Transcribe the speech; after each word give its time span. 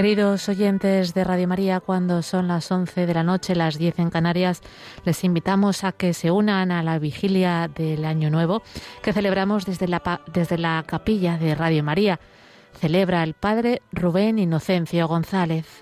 Queridos 0.00 0.48
oyentes 0.48 1.12
de 1.12 1.24
Radio 1.24 1.46
María, 1.46 1.78
cuando 1.78 2.22
son 2.22 2.48
las 2.48 2.72
11 2.72 3.04
de 3.04 3.12
la 3.12 3.22
noche, 3.22 3.54
las 3.54 3.76
10 3.76 3.98
en 3.98 4.08
Canarias, 4.08 4.62
les 5.04 5.24
invitamos 5.24 5.84
a 5.84 5.92
que 5.92 6.14
se 6.14 6.30
unan 6.30 6.72
a 6.72 6.82
la 6.82 6.98
vigilia 6.98 7.68
del 7.68 8.06
Año 8.06 8.30
Nuevo 8.30 8.62
que 9.02 9.12
celebramos 9.12 9.66
desde 9.66 9.88
la, 9.88 10.22
desde 10.32 10.56
la 10.56 10.82
capilla 10.86 11.36
de 11.36 11.54
Radio 11.54 11.84
María. 11.84 12.18
Celebra 12.80 13.22
el 13.22 13.34
Padre 13.34 13.82
Rubén 13.92 14.38
Inocencio 14.38 15.06
González. 15.06 15.79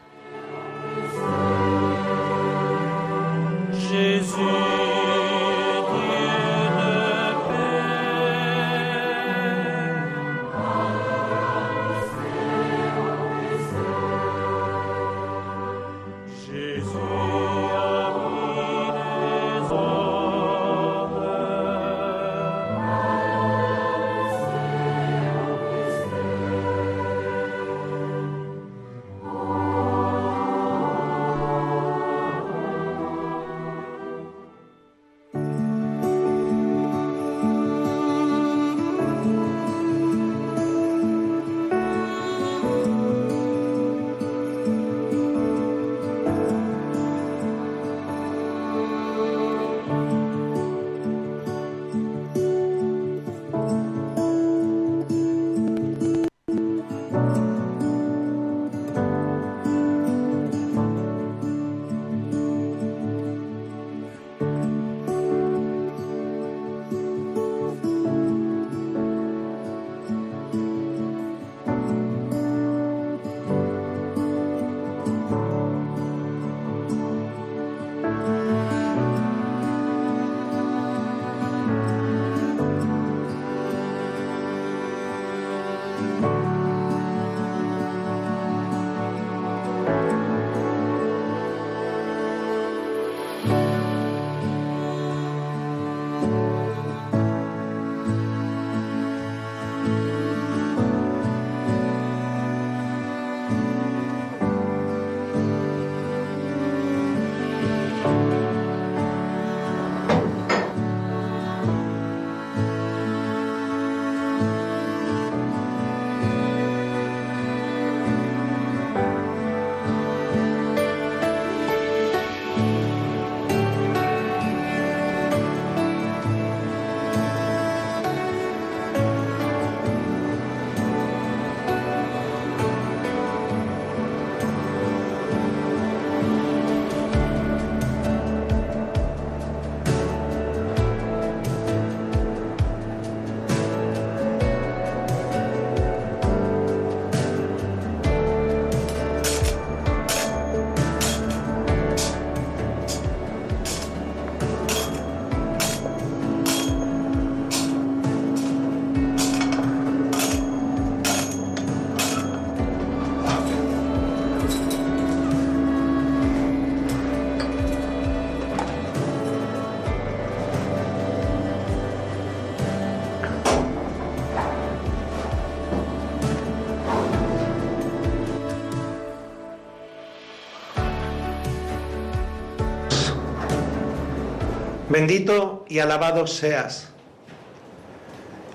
Bendito 184.98 185.64
y 185.68 185.78
alabado 185.78 186.26
seas 186.26 186.88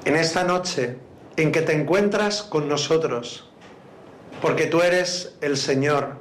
en 0.04 0.18
esta 0.18 0.44
noche 0.44 0.98
en 1.38 1.54
que 1.54 1.62
te 1.62 1.72
encuentras 1.72 2.44
con 2.44 2.68
nosotros, 2.68 3.50
porque 4.42 4.66
tú 4.66 4.82
eres 4.82 5.38
el 5.40 5.56
Señor 5.56 6.18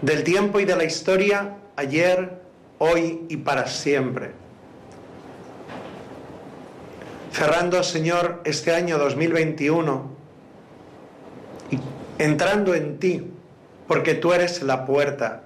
del 0.00 0.22
tiempo 0.22 0.60
y 0.60 0.64
de 0.64 0.76
la 0.76 0.84
historia, 0.84 1.56
ayer, 1.74 2.40
hoy 2.78 3.26
y 3.28 3.38
para 3.38 3.66
siempre. 3.66 4.30
Cerrando, 7.32 7.82
Señor, 7.82 8.42
este 8.44 8.72
año 8.72 8.96
2021 8.96 10.08
y 11.72 11.80
entrando 12.22 12.76
en 12.76 13.00
ti, 13.00 13.28
porque 13.88 14.14
tú 14.14 14.32
eres 14.32 14.62
la 14.62 14.86
puerta 14.86 15.42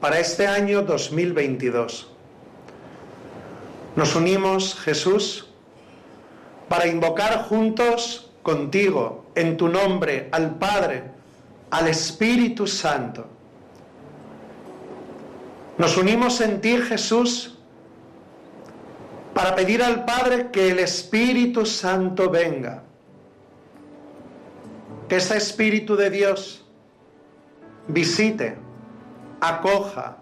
para 0.00 0.20
este 0.20 0.46
año 0.46 0.82
2022. 0.82 2.11
Nos 3.94 4.14
unimos, 4.16 4.74
Jesús, 4.80 5.46
para 6.68 6.86
invocar 6.86 7.44
juntos 7.44 8.30
contigo, 8.42 9.26
en 9.34 9.56
tu 9.56 9.68
nombre, 9.68 10.28
al 10.32 10.58
Padre, 10.58 11.04
al 11.70 11.88
Espíritu 11.88 12.66
Santo. 12.66 13.26
Nos 15.76 15.96
unimos 15.96 16.40
en 16.40 16.60
ti, 16.60 16.78
Jesús, 16.78 17.58
para 19.34 19.54
pedir 19.54 19.82
al 19.82 20.04
Padre 20.04 20.50
que 20.50 20.70
el 20.70 20.78
Espíritu 20.78 21.66
Santo 21.66 22.30
venga. 22.30 22.84
Que 25.08 25.16
ese 25.16 25.36
Espíritu 25.36 25.96
de 25.96 26.10
Dios 26.10 26.64
visite, 27.88 28.56
acoja, 29.40 30.21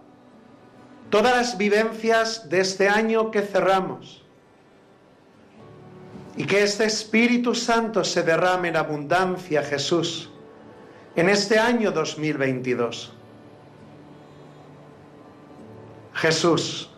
todas 1.10 1.36
las 1.36 1.58
vivencias 1.58 2.48
de 2.48 2.60
este 2.60 2.88
año 2.88 3.30
que 3.30 3.42
cerramos 3.42 4.24
y 6.36 6.44
que 6.44 6.62
este 6.62 6.84
Espíritu 6.84 7.54
Santo 7.54 8.04
se 8.04 8.22
derrame 8.22 8.68
en 8.68 8.76
abundancia, 8.76 9.62
Jesús, 9.62 10.30
en 11.16 11.28
este 11.28 11.58
año 11.58 11.90
2022. 11.90 13.12
Jesús, 16.14 16.90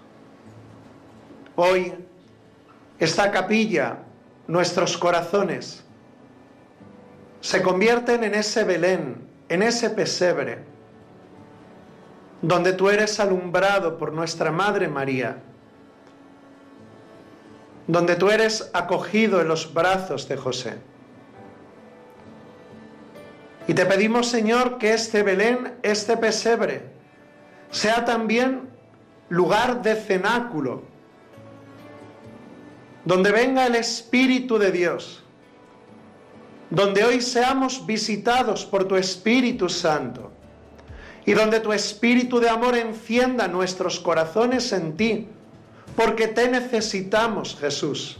hoy 1.56 1.94
esta 2.98 3.30
capilla, 3.30 3.98
nuestros 4.46 4.96
corazones, 4.98 5.82
se 7.40 7.62
convierten 7.62 8.22
en 8.22 8.34
ese 8.34 8.62
Belén, 8.62 9.26
en 9.48 9.62
ese 9.62 9.90
pesebre, 9.90 10.71
donde 12.42 12.72
tú 12.72 12.90
eres 12.90 13.20
alumbrado 13.20 13.96
por 13.96 14.12
nuestra 14.12 14.50
Madre 14.50 14.88
María, 14.88 15.38
donde 17.86 18.16
tú 18.16 18.30
eres 18.30 18.68
acogido 18.72 19.40
en 19.40 19.48
los 19.48 19.72
brazos 19.72 20.28
de 20.28 20.36
José. 20.36 20.74
Y 23.68 23.74
te 23.74 23.86
pedimos, 23.86 24.26
Señor, 24.26 24.78
que 24.78 24.92
este 24.92 25.22
Belén, 25.22 25.74
este 25.82 26.16
pesebre, 26.16 26.82
sea 27.70 28.04
también 28.04 28.70
lugar 29.28 29.80
de 29.82 29.94
cenáculo, 29.94 30.82
donde 33.04 33.30
venga 33.30 33.66
el 33.66 33.76
Espíritu 33.76 34.58
de 34.58 34.72
Dios, 34.72 35.22
donde 36.70 37.04
hoy 37.04 37.20
seamos 37.20 37.86
visitados 37.86 38.66
por 38.66 38.84
tu 38.84 38.96
Espíritu 38.96 39.68
Santo 39.68 40.31
y 41.24 41.32
donde 41.32 41.60
tu 41.60 41.72
Espíritu 41.72 42.40
de 42.40 42.48
amor 42.48 42.76
encienda 42.76 43.48
nuestros 43.48 44.00
corazones 44.00 44.72
en 44.72 44.96
ti, 44.96 45.28
porque 45.96 46.28
te 46.28 46.48
necesitamos, 46.48 47.56
Jesús, 47.60 48.18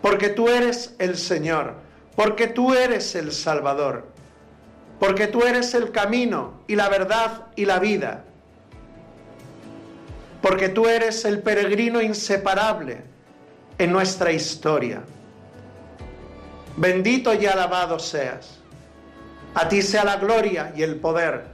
porque 0.00 0.28
tú 0.28 0.48
eres 0.48 0.94
el 0.98 1.16
Señor, 1.16 1.74
porque 2.16 2.46
tú 2.46 2.72
eres 2.74 3.14
el 3.14 3.32
Salvador 3.32 4.14
porque 4.98 5.26
tú 5.26 5.42
eres 5.42 5.74
el 5.74 5.90
camino 5.90 6.62
y 6.66 6.76
la 6.76 6.88
verdad 6.88 7.48
y 7.56 7.64
la 7.64 7.78
vida, 7.78 8.24
porque 10.40 10.68
tú 10.68 10.86
eres 10.86 11.24
el 11.24 11.40
peregrino 11.40 12.00
inseparable 12.00 13.02
en 13.78 13.92
nuestra 13.92 14.32
historia. 14.32 15.02
Bendito 16.76 17.34
y 17.34 17.46
alabado 17.46 17.98
seas. 17.98 18.58
A 19.54 19.68
ti 19.68 19.82
sea 19.82 20.04
la 20.04 20.16
gloria 20.16 20.72
y 20.76 20.82
el 20.82 20.96
poder 20.96 21.53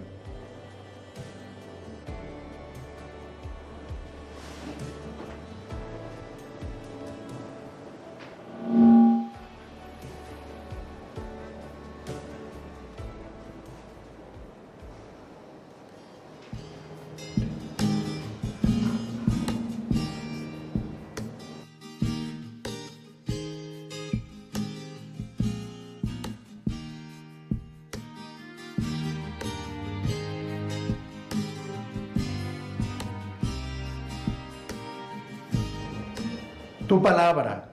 Palabra, 37.21 37.69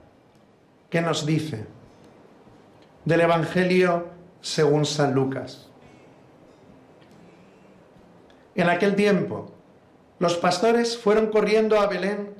¿qué 0.91 1.01
nos 1.01 1.25
dice? 1.25 1.65
Del 3.03 3.21
Evangelio 3.21 4.09
según 4.41 4.85
San 4.85 5.15
Lucas. 5.15 5.67
En 8.53 8.69
aquel 8.69 8.95
tiempo, 8.95 9.51
los 10.19 10.37
pastores 10.37 10.95
fueron 10.99 11.31
corriendo 11.31 11.79
a 11.79 11.87
Belén 11.87 12.35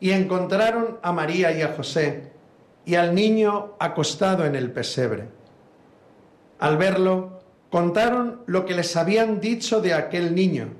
y 0.00 0.10
encontraron 0.10 0.98
a 1.02 1.12
María 1.12 1.50
y 1.50 1.62
a 1.62 1.72
José 1.72 2.30
y 2.84 2.96
al 2.96 3.14
niño 3.14 3.76
acostado 3.78 4.44
en 4.44 4.54
el 4.54 4.70
pesebre. 4.70 5.28
Al 6.58 6.76
verlo, 6.76 7.40
contaron 7.70 8.42
lo 8.44 8.66
que 8.66 8.74
les 8.74 8.94
habían 8.98 9.40
dicho 9.40 9.80
de 9.80 9.94
aquel 9.94 10.34
niño. 10.34 10.74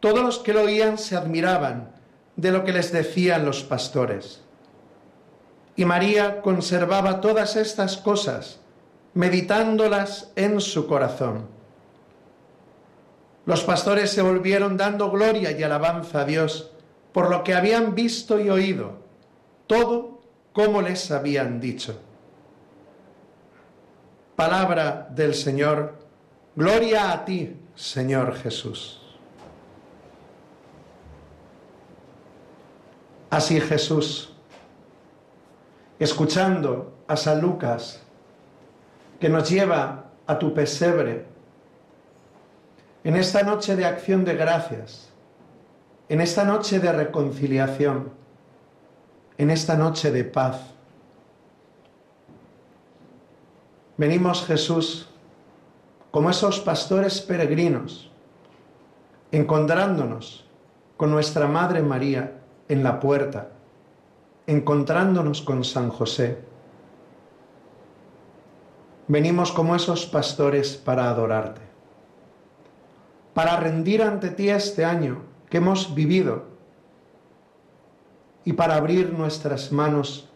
Todos 0.00 0.24
los 0.24 0.40
que 0.40 0.52
lo 0.52 0.62
oían 0.62 0.98
se 0.98 1.16
admiraban 1.16 1.92
de 2.34 2.50
lo 2.50 2.64
que 2.64 2.72
les 2.72 2.90
decían 2.90 3.44
los 3.44 3.62
pastores. 3.62 4.47
Y 5.78 5.84
María 5.84 6.42
conservaba 6.42 7.20
todas 7.20 7.54
estas 7.54 7.98
cosas, 7.98 8.58
meditándolas 9.14 10.32
en 10.34 10.60
su 10.60 10.88
corazón. 10.88 11.46
Los 13.46 13.62
pastores 13.62 14.10
se 14.10 14.20
volvieron 14.20 14.76
dando 14.76 15.08
gloria 15.08 15.52
y 15.52 15.62
alabanza 15.62 16.22
a 16.22 16.24
Dios 16.24 16.72
por 17.12 17.30
lo 17.30 17.44
que 17.44 17.54
habían 17.54 17.94
visto 17.94 18.40
y 18.40 18.50
oído, 18.50 18.98
todo 19.68 20.20
como 20.52 20.82
les 20.82 21.12
habían 21.12 21.60
dicho. 21.60 21.96
Palabra 24.34 25.06
del 25.12 25.32
Señor, 25.32 25.94
gloria 26.56 27.12
a 27.12 27.24
ti, 27.24 27.56
Señor 27.76 28.34
Jesús. 28.34 29.00
Así 33.30 33.60
Jesús, 33.60 34.34
escuchando 35.98 36.92
a 37.06 37.16
San 37.16 37.40
Lucas, 37.40 38.00
que 39.20 39.28
nos 39.28 39.48
lleva 39.50 40.04
a 40.26 40.38
tu 40.38 40.54
pesebre, 40.54 41.26
en 43.04 43.16
esta 43.16 43.42
noche 43.42 43.74
de 43.74 43.86
acción 43.86 44.24
de 44.24 44.34
gracias, 44.34 45.08
en 46.08 46.20
esta 46.20 46.44
noche 46.44 46.78
de 46.78 46.92
reconciliación, 46.92 48.10
en 49.38 49.50
esta 49.50 49.76
noche 49.76 50.10
de 50.10 50.24
paz. 50.24 50.60
Venimos 53.96 54.44
Jesús 54.46 55.08
como 56.10 56.30
esos 56.30 56.60
pastores 56.60 57.20
peregrinos, 57.20 58.10
encontrándonos 59.32 60.46
con 60.96 61.10
nuestra 61.10 61.46
Madre 61.46 61.82
María 61.82 62.40
en 62.68 62.82
la 62.82 63.00
puerta, 63.00 63.48
encontrándonos 64.48 65.42
con 65.42 65.62
San 65.62 65.90
José. 65.90 66.38
Venimos 69.06 69.52
como 69.52 69.76
esos 69.76 70.06
pastores 70.06 70.74
para 70.74 71.10
adorarte, 71.10 71.60
para 73.34 73.56
rendir 73.56 74.02
ante 74.02 74.30
ti 74.30 74.48
este 74.48 74.86
año 74.86 75.22
que 75.50 75.58
hemos 75.58 75.94
vivido 75.94 76.46
y 78.42 78.54
para 78.54 78.76
abrir 78.76 79.12
nuestras 79.12 79.70
manos 79.70 80.30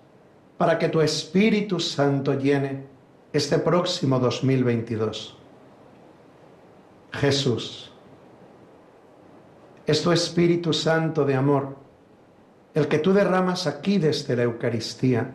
para 0.59 0.78
que 0.78 0.90
tu 0.90 1.00
Espíritu 1.00 1.81
Santo 1.81 2.35
llene 2.35 2.85
este 3.33 3.59
próximo 3.59 4.19
2022. 4.19 5.38
Jesús, 7.12 7.90
es 9.87 10.02
tu 10.02 10.12
Espíritu 10.12 10.75
Santo 10.75 11.25
de 11.25 11.35
amor 11.35 11.81
el 12.75 12.88
que 12.88 12.99
tú 12.99 13.12
derramas 13.12 13.67
aquí 13.67 13.99
desde 13.99 14.37
la 14.37 14.45
Eucaristía, 14.45 15.31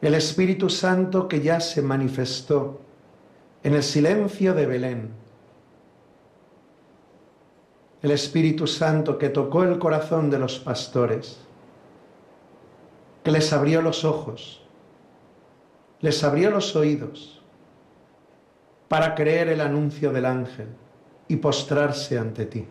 el 0.00 0.14
Espíritu 0.14 0.68
Santo 0.68 1.28
que 1.28 1.40
ya 1.40 1.60
se 1.60 1.82
manifestó 1.82 2.80
en 3.62 3.74
el 3.74 3.82
silencio 3.82 4.54
de 4.54 4.66
Belén, 4.66 5.10
el 8.02 8.10
Espíritu 8.10 8.66
Santo 8.66 9.16
que 9.18 9.28
tocó 9.28 9.62
el 9.62 9.78
corazón 9.78 10.28
de 10.30 10.38
los 10.38 10.58
pastores, 10.58 11.38
que 13.22 13.30
les 13.30 13.52
abrió 13.52 13.80
los 13.80 14.04
ojos, 14.04 14.62
les 16.00 16.24
abrió 16.24 16.50
los 16.50 16.74
oídos 16.74 17.40
para 18.88 19.14
creer 19.14 19.48
el 19.48 19.60
anuncio 19.60 20.12
del 20.12 20.26
ángel 20.26 20.66
y 21.28 21.36
postrarse 21.36 22.18
ante 22.18 22.46
ti. 22.46 22.66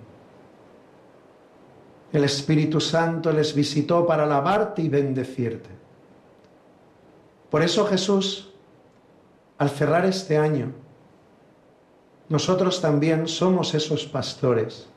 El 2.14 2.26
Espíritu 2.26 2.82
Santo 2.82 3.32
les 3.32 3.56
visitó 3.56 4.06
para 4.06 4.24
alabarte 4.24 4.82
y 4.82 4.90
bendecirte. 4.90 5.70
Por 7.50 7.62
eso 7.62 7.86
Jesús, 7.86 8.50
al 9.58 9.70
cerrar 9.70 10.06
este 10.06 10.38
año, 10.38 10.74
nosotros 12.28 12.82
también 12.82 13.28
somos 13.28 13.74
esos 13.74 14.06
pastores 14.06 14.88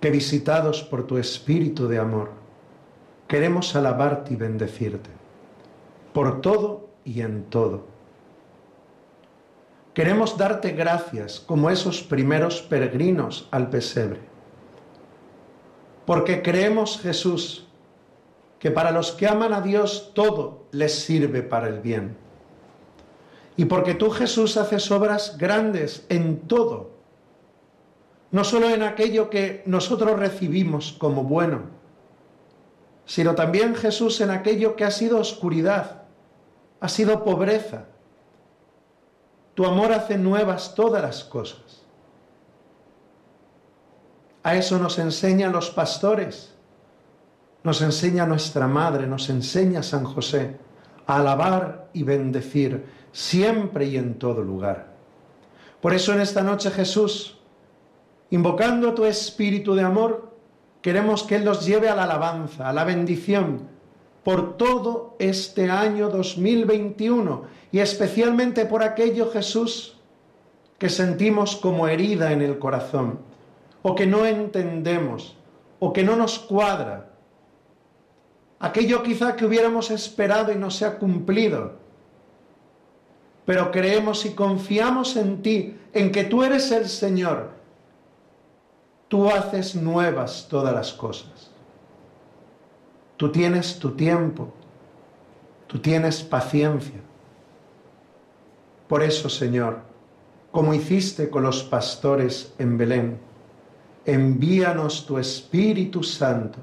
que 0.00 0.10
visitados 0.10 0.82
por 0.82 1.06
tu 1.06 1.16
Espíritu 1.16 1.88
de 1.88 1.98
amor, 1.98 2.30
queremos 3.26 3.74
alabarte 3.74 4.34
y 4.34 4.36
bendecirte, 4.36 5.10
por 6.12 6.42
todo 6.42 6.90
y 7.04 7.22
en 7.22 7.44
todo. 7.44 7.86
Queremos 9.94 10.36
darte 10.36 10.72
gracias 10.72 11.40
como 11.40 11.70
esos 11.70 12.02
primeros 12.02 12.60
peregrinos 12.60 13.48
al 13.50 13.70
pesebre 13.70 14.35
porque 16.06 16.40
creemos, 16.40 17.00
Jesús, 17.00 17.66
que 18.58 18.70
para 18.70 18.92
los 18.92 19.12
que 19.12 19.26
aman 19.26 19.52
a 19.52 19.60
Dios 19.60 20.12
todo 20.14 20.66
les 20.70 20.94
sirve 20.94 21.42
para 21.42 21.68
el 21.68 21.80
bien. 21.80 22.16
Y 23.56 23.64
porque 23.64 23.94
tú, 23.94 24.10
Jesús, 24.10 24.56
haces 24.56 24.90
obras 24.90 25.36
grandes 25.38 26.06
en 26.08 26.40
todo, 26.40 26.90
no 28.30 28.44
solo 28.44 28.70
en 28.70 28.82
aquello 28.82 29.30
que 29.30 29.62
nosotros 29.66 30.18
recibimos 30.18 30.92
como 30.98 31.24
bueno, 31.24 31.62
sino 33.04 33.34
también, 33.34 33.74
Jesús, 33.74 34.20
en 34.20 34.30
aquello 34.30 34.76
que 34.76 34.84
ha 34.84 34.90
sido 34.90 35.18
oscuridad, 35.18 36.02
ha 36.80 36.88
sido 36.88 37.24
pobreza. 37.24 37.86
Tu 39.54 39.64
amor 39.64 39.92
hace 39.92 40.18
nuevas 40.18 40.74
todas 40.74 41.02
las 41.02 41.24
cosas. 41.24 41.75
A 44.46 44.54
eso 44.54 44.78
nos 44.78 45.00
enseñan 45.00 45.50
los 45.50 45.70
pastores. 45.70 46.54
nos 47.64 47.82
enseña 47.82 48.26
nuestra 48.26 48.68
Madre, 48.68 49.08
nos 49.08 49.28
enseña 49.28 49.82
San 49.82 50.04
José 50.04 50.56
a 51.04 51.16
alabar 51.16 51.88
y 51.92 52.04
bendecir 52.04 52.84
siempre 53.10 53.86
y 53.86 53.96
en 53.96 54.20
todo 54.20 54.42
lugar. 54.42 54.94
Por 55.80 55.94
eso 55.94 56.12
en 56.12 56.20
esta 56.20 56.42
noche 56.42 56.70
Jesús, 56.70 57.40
invocando 58.30 58.94
tu 58.94 59.04
espíritu 59.04 59.74
de 59.74 59.82
amor, 59.82 60.36
queremos 60.80 61.24
que 61.24 61.34
Él 61.34 61.44
nos 61.44 61.66
lleve 61.66 61.88
a 61.88 61.96
la 61.96 62.04
alabanza, 62.04 62.68
a 62.68 62.72
la 62.72 62.84
bendición 62.84 63.62
por 64.22 64.56
todo 64.56 65.16
este 65.18 65.72
año 65.72 66.08
2021 66.08 67.46
y 67.72 67.80
especialmente 67.80 68.64
por 68.64 68.84
aquello 68.84 69.28
Jesús 69.28 69.98
que 70.78 70.88
sentimos 70.88 71.56
como 71.56 71.88
herida 71.88 72.30
en 72.30 72.42
el 72.42 72.60
corazón 72.60 73.34
o 73.86 73.94
que 73.94 74.04
no 74.04 74.26
entendemos 74.26 75.36
o 75.78 75.92
que 75.92 76.02
no 76.02 76.16
nos 76.16 76.40
cuadra. 76.40 77.14
Aquello 78.58 79.04
quizá 79.04 79.36
que 79.36 79.46
hubiéramos 79.46 79.92
esperado 79.92 80.50
y 80.50 80.56
no 80.56 80.72
se 80.72 80.84
ha 80.84 80.98
cumplido. 80.98 81.74
Pero 83.44 83.70
creemos 83.70 84.26
y 84.26 84.34
confiamos 84.34 85.14
en 85.14 85.40
ti, 85.40 85.78
en 85.92 86.10
que 86.10 86.24
tú 86.24 86.42
eres 86.42 86.72
el 86.72 86.88
Señor. 86.88 87.52
Tú 89.06 89.30
haces 89.30 89.76
nuevas 89.76 90.48
todas 90.50 90.74
las 90.74 90.92
cosas. 90.92 91.52
Tú 93.16 93.30
tienes 93.30 93.78
tu 93.78 93.92
tiempo, 93.92 94.52
tú 95.68 95.78
tienes 95.78 96.24
paciencia. 96.24 97.00
Por 98.88 99.04
eso, 99.04 99.28
Señor, 99.28 99.78
como 100.50 100.74
hiciste 100.74 101.30
con 101.30 101.44
los 101.44 101.62
pastores 101.62 102.52
en 102.58 102.78
Belén, 102.78 103.25
envíanos 104.06 105.04
tu 105.04 105.18
Espíritu 105.18 106.02
Santo 106.02 106.58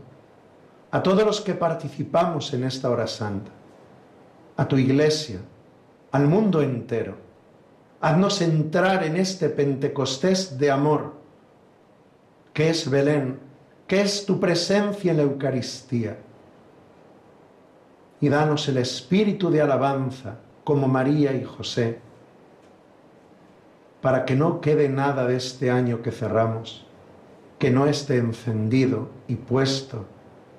a 0.91 1.03
todos 1.03 1.25
los 1.25 1.41
que 1.41 1.53
participamos 1.53 2.53
en 2.53 2.63
esta 2.63 2.89
hora 2.89 3.07
santa, 3.07 3.51
a 4.57 4.67
tu 4.67 4.77
iglesia, 4.77 5.39
al 6.11 6.27
mundo 6.27 6.61
entero. 6.61 7.15
Haznos 7.99 8.41
entrar 8.41 9.03
en 9.03 9.17
este 9.17 9.49
Pentecostés 9.49 10.57
de 10.57 10.71
amor, 10.71 11.13
que 12.53 12.69
es 12.69 12.89
Belén, 12.89 13.39
que 13.87 14.01
es 14.01 14.25
tu 14.25 14.39
presencia 14.39 15.11
en 15.11 15.17
la 15.17 15.23
Eucaristía 15.23 16.17
y 18.23 18.29
danos 18.29 18.69
el 18.69 18.77
espíritu 18.77 19.49
de 19.49 19.61
alabanza 19.61 20.37
como 20.63 20.87
María 20.87 21.33
y 21.33 21.43
José, 21.43 21.99
para 24.01 24.23
que 24.23 24.33
no 24.33 24.61
quede 24.61 24.87
nada 24.87 25.27
de 25.27 25.35
este 25.35 25.69
año 25.69 26.01
que 26.01 26.11
cerramos, 26.11 26.85
que 27.63 27.71
no 27.71 27.87
esté 27.87 28.17
encendido 28.17 29.09
y 29.25 29.35
puesto 29.35 30.05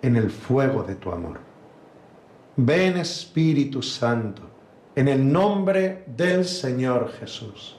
en 0.00 0.16
el 0.16 0.30
fuego 0.30 0.82
de 0.84 0.94
tu 0.94 1.11
amor. 1.11 1.38
Ven 2.56 2.96
Espíritu 2.96 3.82
Santo, 3.82 4.40
en 4.94 5.08
el 5.08 5.30
nombre 5.30 6.04
del 6.06 6.46
Señor 6.46 7.12
Jesús. 7.20 7.78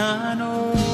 I 0.00 0.34
know 0.34 0.87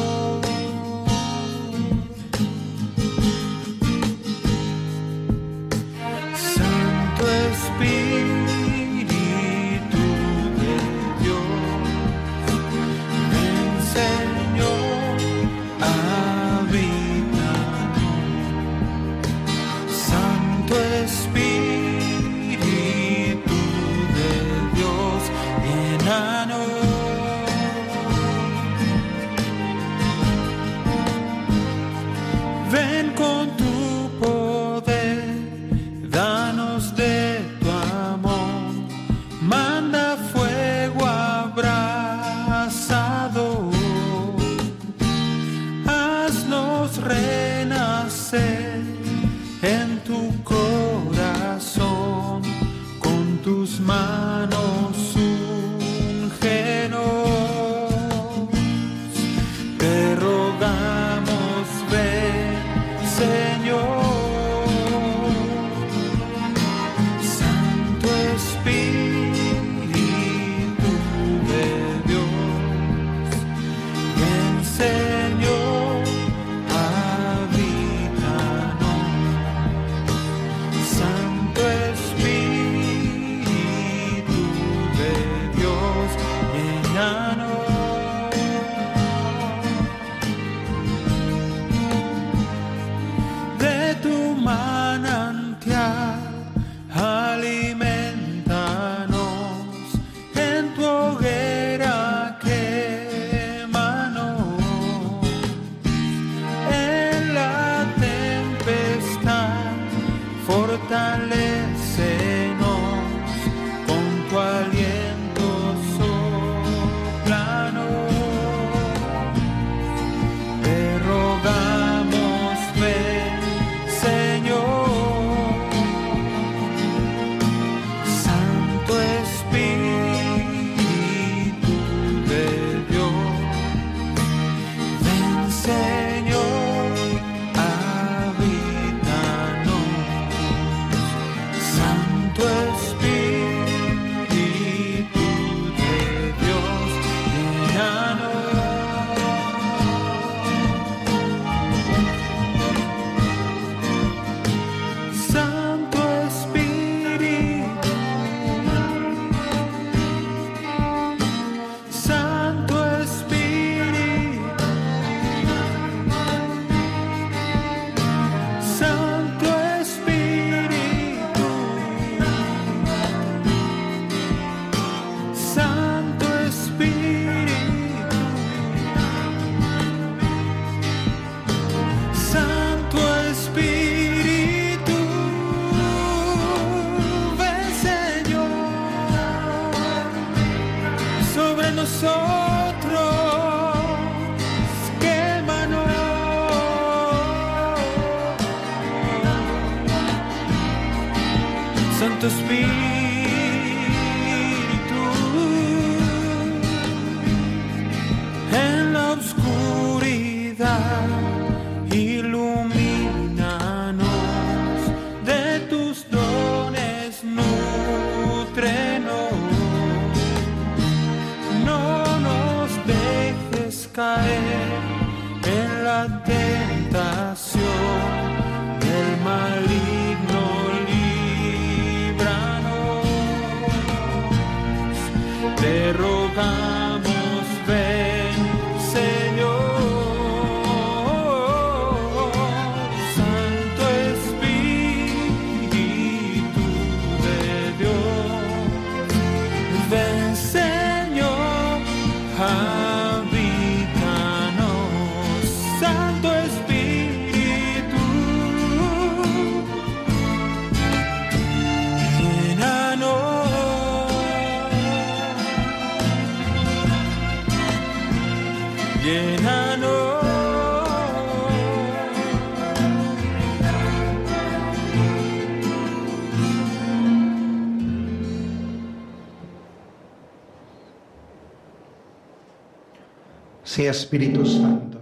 Espíritu 283.88 284.46
Santo, 284.46 284.98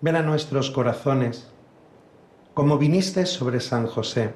ven 0.00 0.16
a 0.16 0.22
nuestros 0.22 0.70
corazones 0.70 1.48
como 2.54 2.78
viniste 2.78 3.24
sobre 3.26 3.60
San 3.60 3.86
José. 3.86 4.34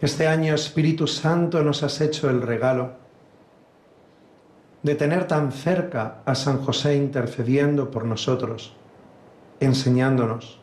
Este 0.00 0.26
año, 0.26 0.54
Espíritu 0.54 1.06
Santo, 1.06 1.62
nos 1.62 1.82
has 1.82 2.00
hecho 2.00 2.30
el 2.30 2.42
regalo 2.42 2.92
de 4.82 4.94
tener 4.94 5.28
tan 5.28 5.52
cerca 5.52 6.22
a 6.24 6.34
San 6.34 6.62
José 6.64 6.96
intercediendo 6.96 7.90
por 7.90 8.04
nosotros, 8.04 8.74
enseñándonos. 9.60 10.58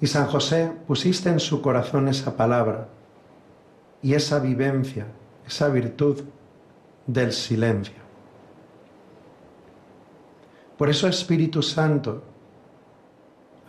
Y 0.00 0.06
San 0.06 0.26
José 0.26 0.72
pusiste 0.86 1.28
en 1.28 1.40
su 1.40 1.60
corazón 1.60 2.08
esa 2.08 2.36
palabra 2.36 2.88
y 4.02 4.14
esa 4.14 4.38
vivencia 4.38 5.06
esa 5.50 5.68
virtud 5.68 6.22
del 7.06 7.32
silencio. 7.32 8.00
Por 10.78 10.88
eso 10.88 11.08
Espíritu 11.08 11.60
Santo, 11.60 12.22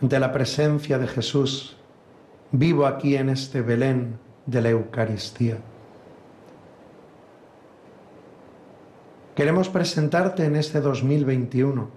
ante 0.00 0.20
la 0.20 0.30
presencia 0.30 0.96
de 0.96 1.08
Jesús, 1.08 1.76
vivo 2.52 2.86
aquí 2.86 3.16
en 3.16 3.30
este 3.30 3.62
Belén 3.62 4.18
de 4.46 4.62
la 4.62 4.70
Eucaristía. 4.70 5.58
Queremos 9.34 9.68
presentarte 9.68 10.44
en 10.44 10.54
este 10.54 10.80
2021 10.80 11.90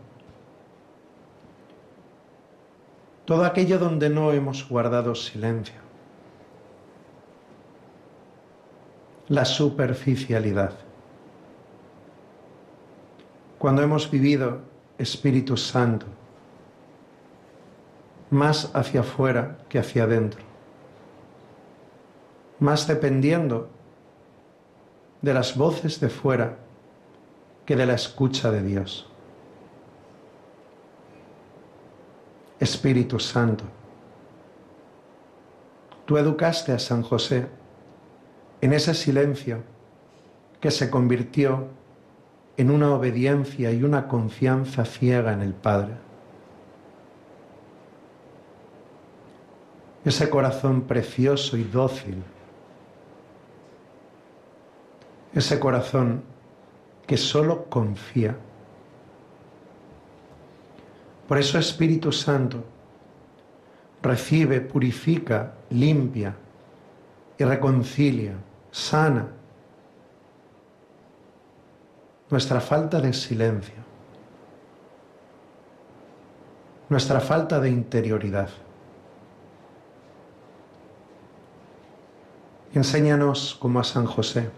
todo 3.25 3.43
aquello 3.43 3.77
donde 3.77 4.09
no 4.09 4.31
hemos 4.31 4.67
guardado 4.67 5.13
silencio 5.13 5.84
la 9.27 9.45
superficialidad. 9.45 10.73
Cuando 13.57 13.81
hemos 13.81 14.09
vivido 14.09 14.59
Espíritu 14.97 15.57
Santo, 15.57 16.05
más 18.29 18.69
hacia 18.73 19.01
afuera 19.01 19.57
que 19.69 19.79
hacia 19.79 20.03
adentro, 20.03 20.41
más 22.59 22.87
dependiendo 22.87 23.69
de 25.21 25.33
las 25.33 25.57
voces 25.57 25.99
de 25.99 26.09
fuera 26.09 26.57
que 27.65 27.75
de 27.75 27.85
la 27.85 27.95
escucha 27.95 28.51
de 28.51 28.61
Dios. 28.61 29.09
Espíritu 32.59 33.19
Santo, 33.19 33.63
tú 36.05 36.17
educaste 36.17 36.71
a 36.71 36.79
San 36.79 37.01
José 37.01 37.47
en 38.65 38.73
ese 38.73 38.95
silencio 38.95 39.61
que 40.59 40.71
se 40.71 40.89
convirtió 40.89 41.67
en 42.57 42.71
una 42.71 42.95
obediencia 42.95 43.71
y 43.71 43.83
una 43.83 44.07
confianza 44.07 44.85
ciega 44.85 45.33
en 45.33 45.41
el 45.43 45.53
Padre. 45.53 45.93
Ese 50.03 50.31
corazón 50.31 50.81
precioso 50.81 51.57
y 51.57 51.63
dócil. 51.63 52.23
Ese 55.31 55.59
corazón 55.59 56.23
que 57.05 57.17
solo 57.17 57.65
confía. 57.65 58.35
Por 61.27 61.37
eso 61.37 61.59
Espíritu 61.59 62.11
Santo 62.11 62.63
recibe, 64.01 64.59
purifica, 64.59 65.53
limpia 65.69 66.35
y 67.37 67.43
reconcilia 67.43 68.33
sana 68.75 69.25
nuestra 72.29 72.59
falta 72.59 72.99
de 72.99 73.13
silencio, 73.13 73.75
nuestra 76.89 77.21
falta 77.21 77.61
de 77.61 77.69
interioridad. 77.69 78.49
Enséñanos 82.73 83.55
como 83.55 83.79
a 83.79 83.85
San 83.85 84.05
José 84.05 84.51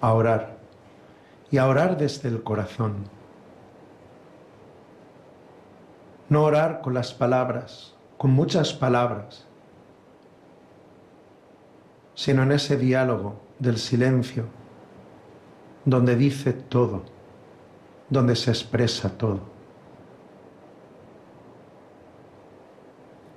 a 0.00 0.12
orar 0.12 0.56
y 1.52 1.58
a 1.58 1.68
orar 1.68 1.96
desde 1.96 2.28
el 2.28 2.42
corazón. 2.42 3.04
No 6.28 6.42
orar 6.42 6.80
con 6.80 6.92
las 6.92 7.14
palabras, 7.14 7.94
con 8.18 8.32
muchas 8.32 8.72
palabras, 8.72 9.46
sino 12.16 12.42
en 12.42 12.50
ese 12.50 12.76
diálogo 12.76 13.43
del 13.64 13.78
silencio, 13.78 14.44
donde 15.84 16.16
dice 16.16 16.52
todo, 16.52 17.02
donde 18.08 18.36
se 18.36 18.50
expresa 18.50 19.16
todo. 19.16 19.40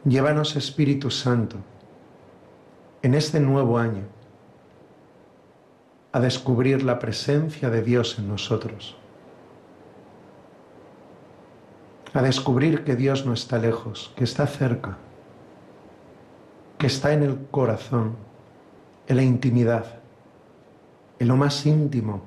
Llévanos 0.06 0.56
Espíritu 0.56 1.12
Santo 1.12 1.58
en 3.02 3.14
este 3.14 3.40
nuevo 3.40 3.78
año 3.78 4.04
a 6.14 6.20
descubrir 6.20 6.84
la 6.84 7.00
presencia 7.00 7.70
de 7.70 7.82
Dios 7.82 8.18
en 8.18 8.30
nosotros, 8.30 8.96
a 12.14 12.22
descubrir 12.22 12.84
que 12.84 12.96
Dios 12.96 13.26
no 13.26 13.34
está 13.34 13.60
lejos, 13.60 14.14
que 14.16 14.24
está 14.24 14.48
cerca, 14.48 14.98
que 16.78 16.88
está 16.88 17.12
en 17.12 17.24
el 17.24 17.46
corazón, 17.52 18.16
en 19.08 19.18
la 19.18 19.24
intimidad 19.24 19.97
en 21.20 21.28
lo 21.28 21.36
más 21.36 21.66
íntimo 21.66 22.22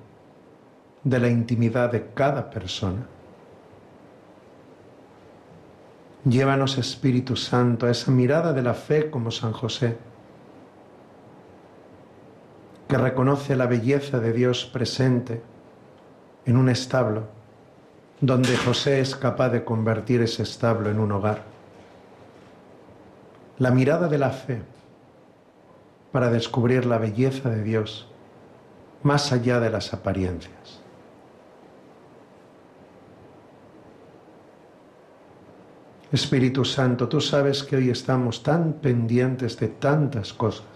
de 1.05 1.19
la 1.19 1.29
intimidad 1.29 1.91
de 1.91 2.09
cada 2.15 2.51
persona. 2.51 3.07
Llévanos, 6.25 6.77
Espíritu 6.77 7.37
Santo, 7.37 7.87
a 7.87 7.91
esa 7.91 8.11
mirada 8.11 8.53
de 8.53 8.63
la 8.63 8.75
fe 8.75 9.11
como 9.11 9.31
San 9.31 9.53
José, 9.53 9.97
que 12.89 12.99
reconoce 12.99 13.57
la 13.57 13.67
belleza 13.67 14.19
de 14.19 14.33
Dios 14.33 14.67
presente 14.67 15.41
en 16.45 16.57
un 16.57 16.69
establo, 16.69 17.25
donde 18.21 18.55
José 18.57 19.01
es 19.01 19.17
capaz 19.17 19.49
de 19.49 19.65
convertir 19.65 20.21
ese 20.21 20.43
establo 20.43 20.91
en 20.91 20.99
un 20.99 21.13
hogar. 21.13 21.43
La 23.59 23.71
mirada 23.71 24.09
de 24.09 24.19
la 24.19 24.31
fe 24.31 24.61
para 26.13 26.31
descubrir 26.31 26.85
la 26.85 26.99
belleza 26.99 27.49
de 27.49 27.63
Dios 27.63 28.10
más 29.03 29.33
allá 29.33 29.61
de 29.61 29.71
las 29.71 29.93
apariencias. 29.95 30.81
Espíritu 36.13 36.65
Santo, 36.65 37.09
tú 37.09 37.21
sabes 37.21 37.63
que 37.63 37.77
hoy 37.77 37.91
estamos 37.91 38.43
tan 38.43 38.75
pendientes 38.75 39.59
de 39.59 39.69
tantas 39.69 40.33
cosas 40.33 40.67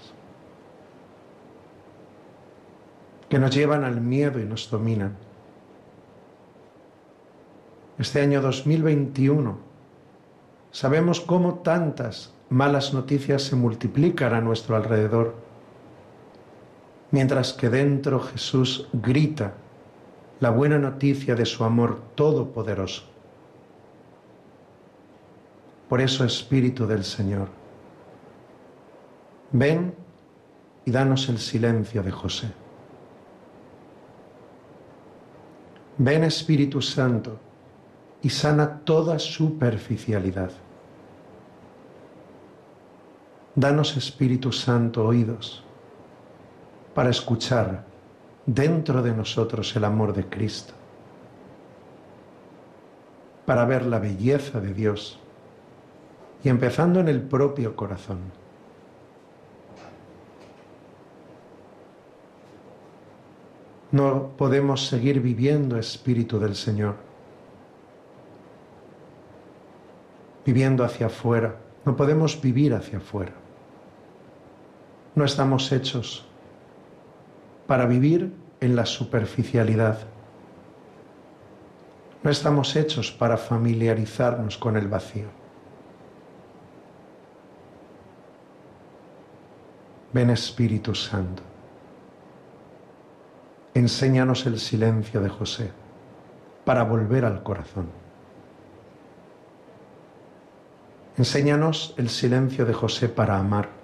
que 3.28 3.40
nos 3.40 3.52
llevan 3.52 3.82
al 3.82 4.00
miedo 4.00 4.38
y 4.38 4.44
nos 4.44 4.70
dominan. 4.70 5.16
Este 7.98 8.20
año 8.20 8.40
2021 8.40 9.58
sabemos 10.70 11.20
cómo 11.20 11.54
tantas 11.54 12.32
malas 12.48 12.94
noticias 12.94 13.42
se 13.42 13.56
multiplican 13.56 14.34
a 14.34 14.40
nuestro 14.40 14.76
alrededor, 14.76 15.34
mientras 17.14 17.52
que 17.52 17.70
dentro 17.70 18.18
Jesús 18.18 18.88
grita 18.92 19.54
la 20.40 20.50
buena 20.50 20.78
noticia 20.78 21.36
de 21.36 21.46
su 21.46 21.62
amor 21.62 22.00
todopoderoso. 22.16 23.04
Por 25.88 26.00
eso, 26.00 26.24
Espíritu 26.24 26.88
del 26.88 27.04
Señor, 27.04 27.46
ven 29.52 29.94
y 30.84 30.90
danos 30.90 31.28
el 31.28 31.38
silencio 31.38 32.02
de 32.02 32.10
José. 32.10 32.48
Ven 35.98 36.24
Espíritu 36.24 36.82
Santo 36.82 37.38
y 38.22 38.28
sana 38.28 38.80
toda 38.80 39.20
superficialidad. 39.20 40.50
Danos 43.54 43.96
Espíritu 43.96 44.50
Santo 44.50 45.06
oídos 45.06 45.63
para 46.94 47.10
escuchar 47.10 47.84
dentro 48.46 49.02
de 49.02 49.12
nosotros 49.12 49.74
el 49.76 49.84
amor 49.84 50.12
de 50.12 50.26
Cristo, 50.26 50.72
para 53.44 53.64
ver 53.64 53.84
la 53.84 53.98
belleza 53.98 54.60
de 54.60 54.72
Dios 54.72 55.18
y 56.42 56.48
empezando 56.48 57.00
en 57.00 57.08
el 57.08 57.20
propio 57.20 57.74
corazón. 57.74 58.18
No 63.90 64.30
podemos 64.36 64.86
seguir 64.86 65.20
viviendo 65.20 65.78
Espíritu 65.78 66.38
del 66.38 66.56
Señor, 66.56 66.96
viviendo 70.44 70.84
hacia 70.84 71.06
afuera, 71.06 71.56
no 71.84 71.96
podemos 71.96 72.40
vivir 72.40 72.74
hacia 72.74 72.98
afuera. 72.98 73.32
No 75.14 75.24
estamos 75.24 75.70
hechos 75.70 76.26
para 77.66 77.86
vivir 77.86 78.32
en 78.60 78.76
la 78.76 78.86
superficialidad. 78.86 79.98
No 82.22 82.30
estamos 82.30 82.74
hechos 82.76 83.12
para 83.12 83.36
familiarizarnos 83.36 84.56
con 84.56 84.76
el 84.76 84.88
vacío. 84.88 85.28
Ven 90.12 90.30
Espíritu 90.30 90.94
Santo. 90.94 91.42
Enséñanos 93.74 94.46
el 94.46 94.60
silencio 94.60 95.20
de 95.20 95.28
José 95.28 95.72
para 96.64 96.84
volver 96.84 97.24
al 97.24 97.42
corazón. 97.42 97.88
Enséñanos 101.16 101.94
el 101.96 102.08
silencio 102.08 102.64
de 102.64 102.72
José 102.72 103.08
para 103.08 103.38
amar. 103.38 103.83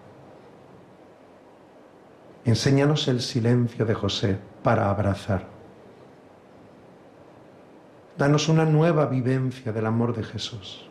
Enséñanos 2.51 3.07
el 3.07 3.21
silencio 3.21 3.87
de 3.87 3.95
José 3.95 4.37
para 4.65 4.91
abrazar. 4.91 5.47
Danos 8.19 8.49
una 8.49 8.65
nueva 8.65 9.07
vivencia 9.07 9.71
del 9.71 9.87
amor 9.87 10.17
de 10.17 10.25
Jesús, 10.25 10.91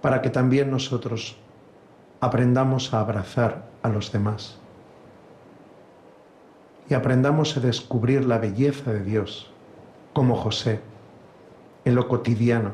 para 0.00 0.22
que 0.22 0.30
también 0.30 0.70
nosotros 0.70 1.36
aprendamos 2.20 2.94
a 2.94 3.00
abrazar 3.00 3.64
a 3.82 3.88
los 3.88 4.12
demás 4.12 4.60
y 6.88 6.94
aprendamos 6.94 7.56
a 7.56 7.60
descubrir 7.60 8.24
la 8.26 8.38
belleza 8.38 8.92
de 8.92 9.02
Dios 9.02 9.50
como 10.12 10.36
José, 10.36 10.82
en 11.84 11.96
lo 11.96 12.06
cotidiano, 12.06 12.70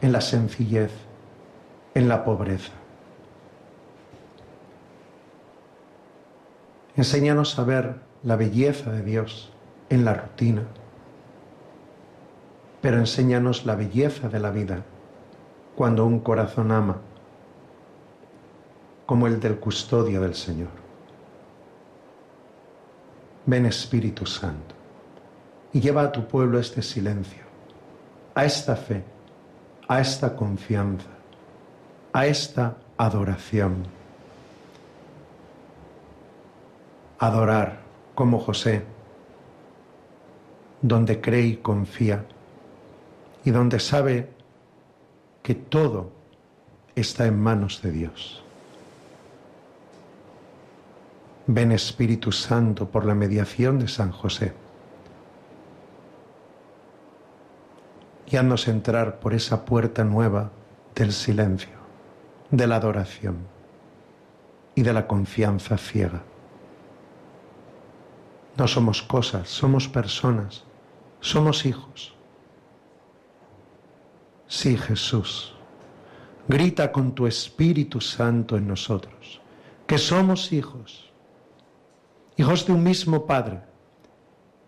en 0.00 0.12
la 0.12 0.22
sencillez, 0.22 0.90
en 1.94 2.08
la 2.08 2.24
pobreza. 2.24 2.77
Enséñanos 6.98 7.56
a 7.60 7.62
ver 7.62 7.94
la 8.24 8.34
belleza 8.34 8.90
de 8.90 9.02
Dios 9.02 9.52
en 9.88 10.04
la 10.04 10.14
rutina, 10.14 10.64
pero 12.80 12.98
enséñanos 12.98 13.64
la 13.66 13.76
belleza 13.76 14.28
de 14.28 14.40
la 14.40 14.50
vida 14.50 14.82
cuando 15.76 16.04
un 16.04 16.18
corazón 16.18 16.72
ama 16.72 16.96
como 19.06 19.28
el 19.28 19.38
del 19.38 19.60
custodio 19.60 20.20
del 20.20 20.34
Señor. 20.34 20.70
Ven 23.46 23.66
Espíritu 23.66 24.26
Santo 24.26 24.74
y 25.72 25.80
lleva 25.80 26.02
a 26.02 26.10
tu 26.10 26.26
pueblo 26.26 26.58
este 26.58 26.82
silencio, 26.82 27.44
a 28.34 28.44
esta 28.44 28.74
fe, 28.74 29.04
a 29.86 30.00
esta 30.00 30.34
confianza, 30.34 31.10
a 32.12 32.26
esta 32.26 32.76
adoración. 32.96 33.97
Adorar 37.18 37.80
como 38.14 38.38
José, 38.38 38.84
donde 40.82 41.20
cree 41.20 41.46
y 41.46 41.56
confía 41.56 42.24
y 43.44 43.50
donde 43.50 43.80
sabe 43.80 44.28
que 45.42 45.54
todo 45.54 46.10
está 46.94 47.26
en 47.26 47.40
manos 47.40 47.80
de 47.82 47.92
Dios. 47.92 48.42
Ven 51.46 51.72
Espíritu 51.72 52.30
Santo 52.30 52.90
por 52.90 53.06
la 53.06 53.14
mediación 53.14 53.78
de 53.78 53.88
San 53.88 54.12
José. 54.12 54.52
Y 58.26 58.36
haznos 58.36 58.68
entrar 58.68 59.18
por 59.18 59.32
esa 59.32 59.64
puerta 59.64 60.04
nueva 60.04 60.50
del 60.94 61.12
silencio, 61.12 61.72
de 62.50 62.66
la 62.66 62.76
adoración 62.76 63.38
y 64.74 64.82
de 64.82 64.92
la 64.92 65.06
confianza 65.06 65.78
ciega. 65.78 66.20
No 68.58 68.68
somos 68.68 69.02
cosas, 69.02 69.48
somos 69.48 69.88
personas, 69.88 70.64
somos 71.20 71.64
hijos. 71.64 72.14
Sí, 74.46 74.76
Jesús, 74.76 75.54
grita 76.48 76.90
con 76.90 77.14
tu 77.14 77.26
Espíritu 77.26 78.00
Santo 78.00 78.56
en 78.56 78.66
nosotros, 78.66 79.40
que 79.86 79.96
somos 79.98 80.52
hijos 80.52 81.08
hijos 82.38 82.64
de 82.66 82.72
un 82.72 82.84
mismo 82.84 83.26
Padre, 83.26 83.60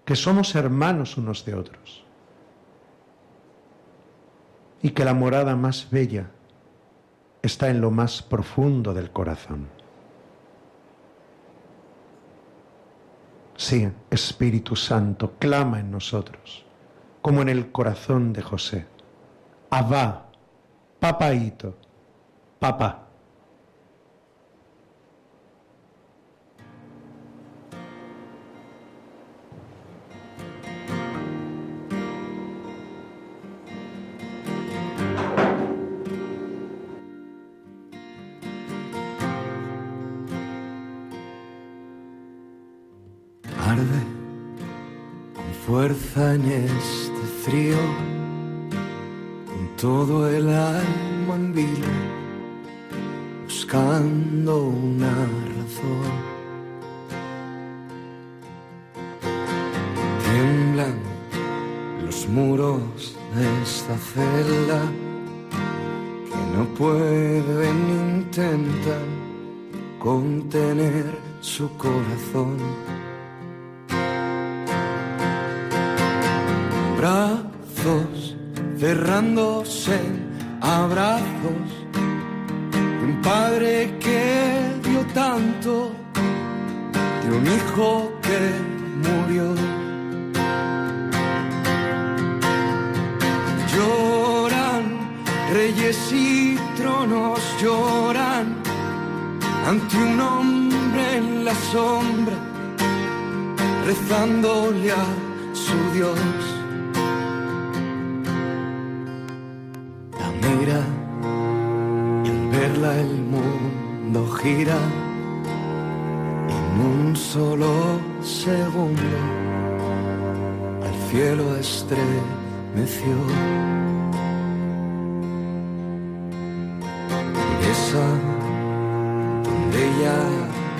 que 0.04 0.16
somos 0.16 0.54
hermanos 0.56 1.16
unos 1.16 1.44
de 1.44 1.54
otros, 1.54 2.04
y 4.82 4.90
que 4.90 5.04
la 5.04 5.14
morada 5.14 5.54
más 5.54 5.88
bella 5.88 6.30
está 7.42 7.70
en 7.70 7.80
lo 7.80 7.92
más 7.92 8.22
profundo 8.22 8.92
del 8.92 9.12
corazón. 9.12 9.68
Sí, 13.70 13.88
Espíritu 14.10 14.74
Santo, 14.74 15.34
clama 15.38 15.78
en 15.78 15.92
nosotros, 15.92 16.66
como 17.22 17.40
en 17.40 17.48
el 17.48 17.70
corazón 17.70 18.32
de 18.32 18.42
José. 18.42 18.84
Abba, 19.70 20.26
papaito, 20.98 21.76
papá. 22.58 23.09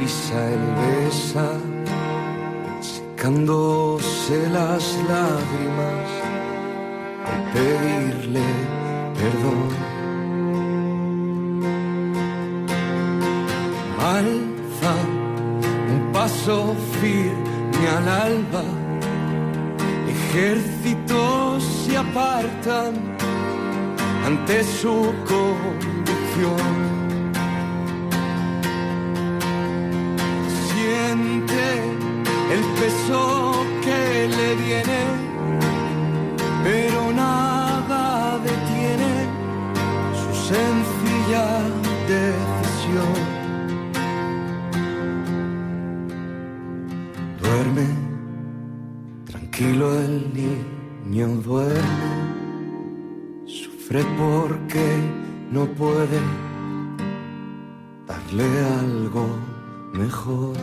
Pisa 0.01 0.41
el 0.57 0.65
besa, 0.81 1.49
secándose 2.81 4.49
las 4.49 4.83
lágrimas 5.13 6.09
al 7.31 7.43
pedirle 7.53 8.47
perdón. 9.19 9.69
Alza 14.17 14.95
un 15.93 16.13
paso 16.13 16.75
firme 17.01 17.85
al 17.99 18.09
alba, 18.09 18.65
ejércitos 20.15 21.63
se 21.63 21.97
apartan 21.99 22.95
ante 24.25 24.65
su 24.65 25.13
conducción. 25.29 26.90
Sufre 53.91 54.05
porque 54.17 54.87
no 55.51 55.67
puede 55.67 56.21
darle 58.07 58.45
algo 58.81 59.27
mejor. 59.93 60.57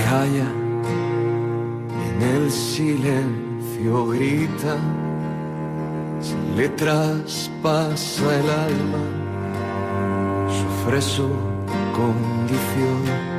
Calla, 0.00 0.50
en 2.08 2.22
el 2.22 2.50
silencio 2.50 4.08
grita, 4.08 4.76
se 6.20 6.36
le 6.56 6.68
traspasa 6.70 8.38
el 8.40 8.50
alma, 8.50 9.04
sufre 10.48 11.00
su 11.00 11.28
condición. 11.94 13.37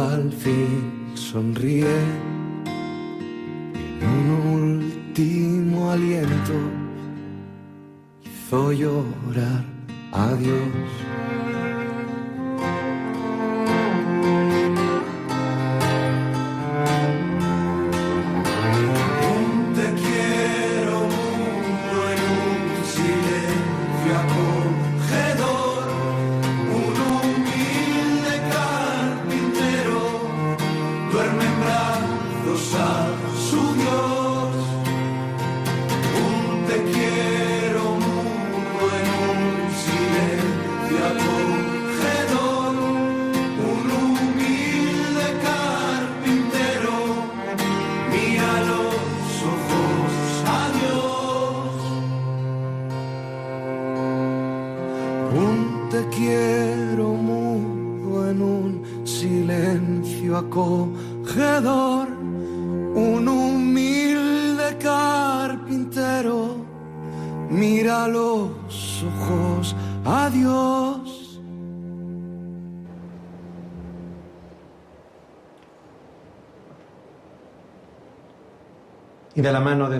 Al 0.00 0.32
fin, 0.32 1.12
sonríe. 1.14 1.98
En 4.00 4.30
un 4.30 4.84
último 4.84 5.90
aliento 5.90 6.54
hizo 8.24 8.72
llorar 8.72 9.64
a 10.12 10.34
Dios. 10.34 11.11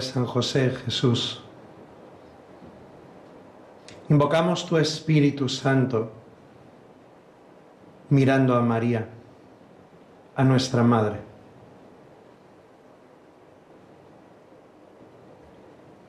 San 0.03 0.27
José 0.27 0.71
Jesús. 0.71 1.43
Invocamos 4.09 4.67
tu 4.67 4.77
Espíritu 4.77 5.49
Santo 5.49 6.13
mirando 8.11 8.55
a 8.55 8.61
María, 8.61 9.09
a 10.37 10.45
nuestra 10.45 10.83
Madre. 10.83 11.21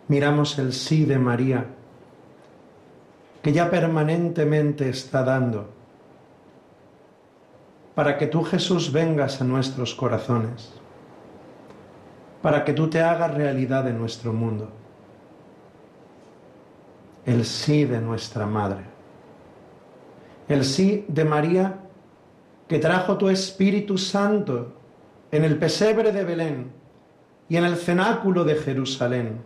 Miramos 0.10 0.60
el 0.60 0.74
sí 0.74 1.06
de 1.06 1.18
María, 1.18 1.66
que 3.42 3.54
ya 3.54 3.70
permanentemente 3.70 4.90
está 4.90 5.24
dando, 5.24 5.70
para 7.96 8.18
que 8.18 8.28
tú 8.28 8.44
Jesús 8.44 8.92
vengas 8.92 9.40
a 9.40 9.46
nuestros 9.46 9.96
corazones 9.96 10.83
para 12.44 12.66
que 12.66 12.74
tú 12.74 12.90
te 12.90 13.02
hagas 13.02 13.34
realidad 13.34 13.88
en 13.88 13.98
nuestro 13.98 14.34
mundo. 14.34 14.70
El 17.26 17.46
sí 17.46 17.86
de 17.86 18.02
nuestra 18.02 18.46
Madre. 18.46 18.82
El 20.50 20.66
sí 20.66 21.06
de 21.08 21.24
María 21.24 21.80
que 22.68 22.80
trajo 22.80 23.18
tu 23.18 23.30
Espíritu 23.30 23.98
Santo 23.98 24.74
en 25.32 25.46
el 25.46 25.58
pesebre 25.58 26.12
de 26.12 26.26
Belén 26.26 26.74
y 27.48 27.56
en 27.56 27.64
el 27.64 27.78
cenáculo 27.78 28.44
de 28.44 28.56
Jerusalén, 28.56 29.40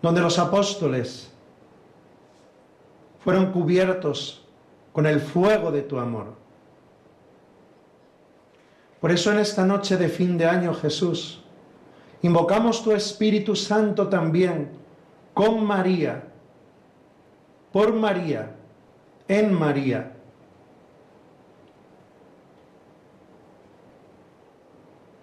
donde 0.00 0.20
los 0.20 0.38
apóstoles 0.38 1.32
fueron 3.24 3.50
cubiertos 3.50 4.46
con 4.92 5.04
el 5.04 5.18
fuego 5.18 5.72
de 5.72 5.82
tu 5.82 5.98
amor. 5.98 6.26
Por 9.00 9.10
eso 9.10 9.32
en 9.32 9.40
esta 9.40 9.66
noche 9.66 9.96
de 9.96 10.08
fin 10.08 10.38
de 10.38 10.46
año, 10.46 10.72
Jesús, 10.74 11.37
invocamos 12.22 12.82
tu 12.82 12.92
Espíritu 12.92 13.54
Santo 13.54 14.08
también 14.08 14.70
con 15.34 15.64
María, 15.64 16.24
por 17.72 17.92
María, 17.92 18.56
en 19.28 19.52
María. 19.52 20.12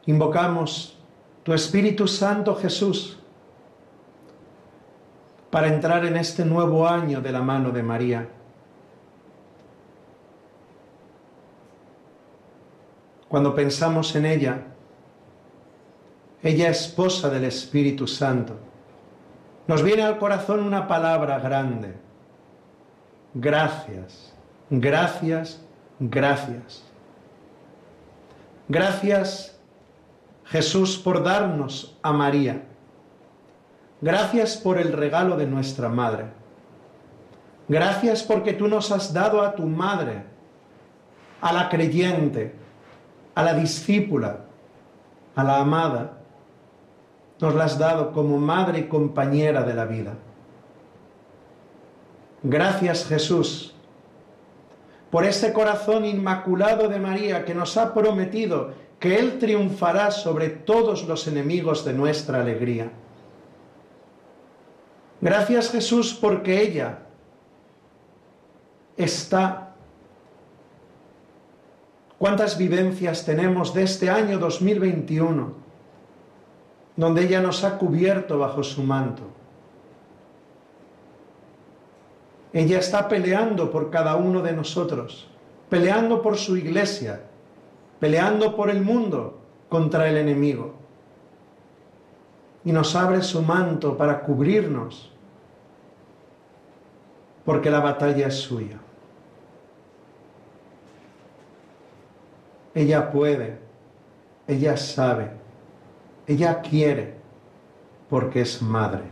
Invocamos 0.05 0.97
tu 1.43 1.53
Espíritu 1.53 2.07
Santo 2.07 2.55
Jesús 2.55 3.19
para 5.49 5.67
entrar 5.67 6.05
en 6.05 6.17
este 6.17 6.45
nuevo 6.45 6.87
año 6.87 7.21
de 7.21 7.31
la 7.31 7.41
mano 7.41 7.71
de 7.71 7.81
María. 7.81 8.29
Cuando 13.27 13.55
pensamos 13.55 14.15
en 14.15 14.25
ella, 14.25 14.74
ella 16.45 16.69
esposa 16.69 17.29
del 17.29 17.45
Espíritu 17.45 18.07
Santo, 18.07 18.55
nos 19.67 19.81
viene 19.81 20.03
al 20.03 20.19
corazón 20.19 20.61
una 20.61 20.87
palabra 20.87 21.39
grande. 21.39 21.95
Gracias, 23.33 24.31
gracias, 24.69 25.59
gracias. 25.99 26.83
Gracias 28.67 29.59
Jesús 30.45 30.97
por 30.97 31.23
darnos 31.23 31.97
a 32.03 32.13
María. 32.13 32.63
Gracias 34.01 34.55
por 34.55 34.77
el 34.77 34.93
regalo 34.93 35.37
de 35.37 35.47
nuestra 35.47 35.89
Madre. 35.89 36.25
Gracias 37.67 38.21
porque 38.21 38.53
tú 38.53 38.67
nos 38.67 38.91
has 38.91 39.11
dado 39.11 39.41
a 39.41 39.55
tu 39.55 39.63
Madre, 39.63 40.23
a 41.41 41.51
la 41.51 41.69
creyente, 41.69 42.53
a 43.33 43.41
la 43.41 43.55
discípula, 43.55 44.41
a 45.35 45.43
la 45.43 45.57
amada. 45.57 46.14
Nos 47.39 47.53
la 47.53 47.65
has 47.65 47.77
dado 47.77 48.11
como 48.11 48.37
Madre 48.37 48.79
y 48.79 48.83
compañera 48.87 49.63
de 49.63 49.73
la 49.73 49.85
vida. 49.85 50.13
Gracias 52.43 53.05
Jesús 53.07 53.75
por 55.09 55.25
este 55.25 55.53
corazón 55.53 56.05
inmaculado 56.05 56.89
de 56.89 56.99
María 56.99 57.45
que 57.45 57.55
nos 57.55 57.77
ha 57.77 57.93
prometido 57.93 58.73
que 58.99 59.17
Él 59.17 59.39
triunfará 59.39 60.11
sobre 60.11 60.49
todos 60.49 61.07
los 61.07 61.27
enemigos 61.27 61.85
de 61.85 61.93
nuestra 61.93 62.41
alegría. 62.41 62.91
Gracias 65.21 65.71
Jesús 65.71 66.13
porque 66.13 66.61
ella 66.61 66.99
está. 68.97 69.73
¿Cuántas 72.17 72.57
vivencias 72.57 73.25
tenemos 73.25 73.73
de 73.73 73.83
este 73.83 74.09
año 74.09 74.37
2021 74.37 75.64
donde 76.95 77.23
ella 77.23 77.41
nos 77.41 77.63
ha 77.63 77.77
cubierto 77.77 78.39
bajo 78.39 78.63
su 78.63 78.83
manto? 78.83 79.23
Ella 82.53 82.79
está 82.79 83.09
peleando 83.09 83.69
por 83.69 83.89
cada 83.89 84.15
uno 84.15 84.41
de 84.41 84.53
nosotros, 84.53 85.27
peleando 85.69 86.21
por 86.21 86.37
su 86.37 86.55
iglesia, 86.55 87.23
peleando 87.99 88.55
por 88.55 88.69
el 88.69 88.81
mundo 88.81 89.39
contra 89.67 90.07
el 90.07 90.17
enemigo. 90.17 90.73
Y 92.63 92.71
nos 92.71 92.95
abre 92.95 93.21
su 93.21 93.41
manto 93.41 93.97
para 93.97 94.21
cubrirnos 94.21 95.11
porque 97.45 97.69
la 97.69 97.79
batalla 97.79 98.27
es 98.27 98.35
suya. 98.35 98.79
Ella 102.73 103.11
puede, 103.11 103.59
ella 104.47 104.75
sabe, 104.75 105.29
ella 106.27 106.61
quiere, 106.61 107.15
porque 108.09 108.41
es 108.41 108.61
madre. 108.61 109.03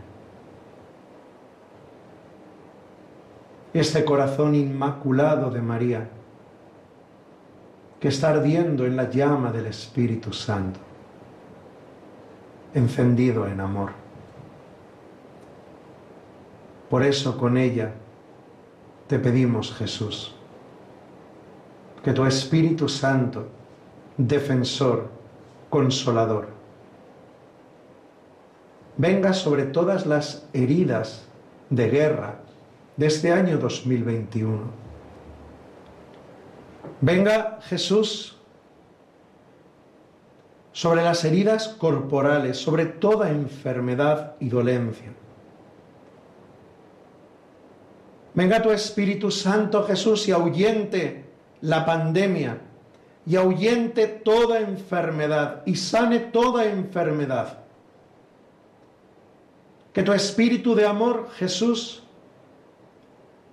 Este 3.72 4.04
corazón 4.04 4.54
inmaculado 4.54 5.50
de 5.50 5.60
María, 5.60 6.08
que 8.00 8.08
está 8.08 8.30
ardiendo 8.30 8.86
en 8.86 8.96
la 8.96 9.08
llama 9.08 9.50
del 9.50 9.66
Espíritu 9.66 10.32
Santo, 10.32 10.80
encendido 12.74 13.46
en 13.46 13.60
amor. 13.60 13.92
Por 16.90 17.02
eso 17.02 17.36
con 17.38 17.56
ella 17.56 17.92
te 19.08 19.18
pedimos, 19.18 19.74
Jesús, 19.74 20.34
que 22.02 22.12
tu 22.12 22.24
Espíritu 22.24 22.88
Santo, 22.88 23.46
defensor, 24.16 25.08
consolador, 25.70 26.48
venga 28.96 29.32
sobre 29.32 29.64
todas 29.64 30.06
las 30.06 30.46
heridas 30.52 31.26
de 31.70 31.88
guerra 31.88 32.40
de 32.96 33.06
este 33.06 33.32
año 33.32 33.58
2021. 33.58 34.62
Venga 37.00 37.58
Jesús 37.62 38.38
sobre 40.72 41.02
las 41.02 41.24
heridas 41.24 41.68
corporales, 41.68 42.56
sobre 42.56 42.86
toda 42.86 43.30
enfermedad 43.30 44.34
y 44.40 44.48
dolencia 44.48 45.12
Venga 48.34 48.60
tu 48.60 48.72
Espíritu 48.72 49.30
Santo 49.30 49.84
Jesús 49.84 50.26
y 50.26 50.32
ahuyente 50.32 51.24
la 51.60 51.86
pandemia 51.86 52.58
y 53.24 53.36
ahuyente 53.36 54.08
toda 54.08 54.58
enfermedad 54.58 55.62
y 55.64 55.76
sane 55.76 56.18
toda 56.18 56.66
enfermedad. 56.66 57.63
Que 59.94 60.02
tu 60.02 60.12
Espíritu 60.12 60.74
de 60.74 60.86
amor, 60.86 61.30
Jesús, 61.36 62.02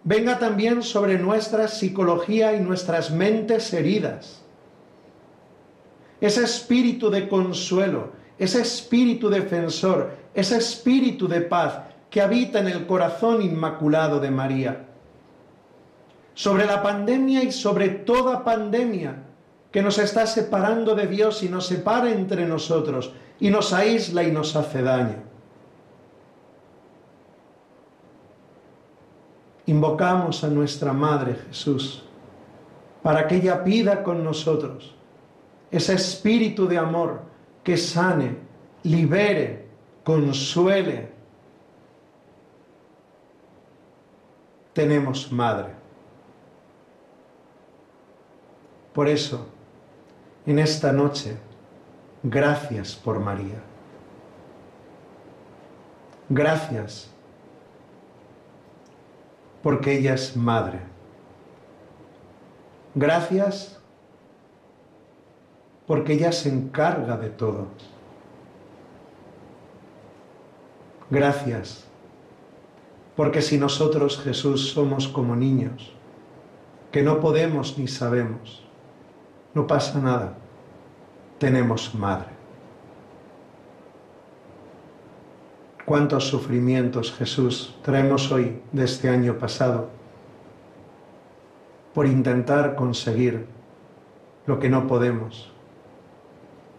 venga 0.04 0.39
también 0.39 0.82
sobre 0.82 1.20
nuestra 1.20 1.68
psicología 1.68 2.54
y 2.54 2.60
nuestras 2.60 3.12
mentes 3.12 3.72
heridas. 3.74 4.42
Ese 6.20 6.44
espíritu 6.44 7.10
de 7.10 7.30
consuelo, 7.30 8.12
ese 8.38 8.62
espíritu 8.62 9.30
defensor, 9.30 10.18
ese 10.34 10.58
espíritu 10.58 11.28
de 11.28 11.42
paz, 11.42 11.80
que 12.10 12.22
habita 12.22 12.60
en 12.60 12.68
el 12.68 12.86
corazón 12.88 13.42
inmaculado 13.42 14.20
de 14.20 14.32
María. 14.32 14.88
Sobre 16.34 16.66
la 16.66 16.82
pandemia 16.82 17.44
y 17.44 17.52
sobre 17.52 17.89
toda 17.89 18.44
pandemia 18.44 19.24
que 19.72 19.82
nos 19.82 19.98
está 19.98 20.26
separando 20.28 20.96
de 20.96 21.08
Dios 21.08 21.44
y 21.44 21.50
nos 21.50 21.68
separa 21.68 22.10
entre 22.12 22.46
nosotros 22.46 23.14
y 23.39 23.50
nos 23.50 23.74
aísla 23.74 24.24
y 24.24 24.32
nos 24.32 24.56
hace 24.56 24.82
daño. 24.82 25.31
Invocamos 29.72 30.44
a 30.44 30.50
nuestra 30.50 30.92
Madre 30.92 31.34
Jesús 31.48 32.04
para 33.02 33.26
que 33.26 33.38
ella 33.38 33.64
pida 33.64 34.04
con 34.04 34.22
nosotros 34.22 34.94
ese 35.72 35.94
espíritu 35.94 36.68
de 36.68 36.78
amor 36.78 37.22
que 37.64 37.78
sane, 37.78 38.36
libere, 38.84 39.70
consuele, 40.04 41.14
tenemos 44.74 45.32
madre. 45.32 45.70
Por 48.92 49.08
eso, 49.08 49.48
en 50.46 50.60
esta 50.60 50.92
noche, 50.92 51.38
gracias 52.24 52.94
por 52.94 53.22
María. 53.22 53.64
Gracias 56.28 57.11
porque 59.62 59.97
ella 59.97 60.14
es 60.14 60.36
madre. 60.36 60.80
Gracias 62.95 63.80
porque 65.88 66.14
ella 66.14 66.32
se 66.32 66.49
encarga 66.49 67.18
de 67.18 67.30
todo. 67.30 67.68
Gracias 71.09 71.91
porque 73.16 73.41
si 73.41 73.57
nosotros, 73.57 74.20
Jesús, 74.20 74.72
somos 74.72 75.07
como 75.07 75.36
niños, 75.36 75.93
que 76.91 77.03
no 77.03 77.20
podemos 77.20 77.78
ni 77.78 77.88
sabemos, 77.88 78.64
no 79.53 79.68
pasa 79.68 79.99
nada, 79.99 80.38
tenemos 81.38 81.93
madre. 81.93 82.31
Cuántos 85.92 86.30
sufrimientos, 86.30 87.12
Jesús, 87.12 87.76
traemos 87.82 88.32
hoy 88.32 88.62
de 88.72 88.86
este 88.86 89.10
año 89.10 89.38
pasado 89.38 89.89
por 91.94 92.06
intentar 92.06 92.76
conseguir 92.76 93.46
lo 94.46 94.58
que 94.58 94.70
no 94.70 94.88
podemos, 94.88 95.52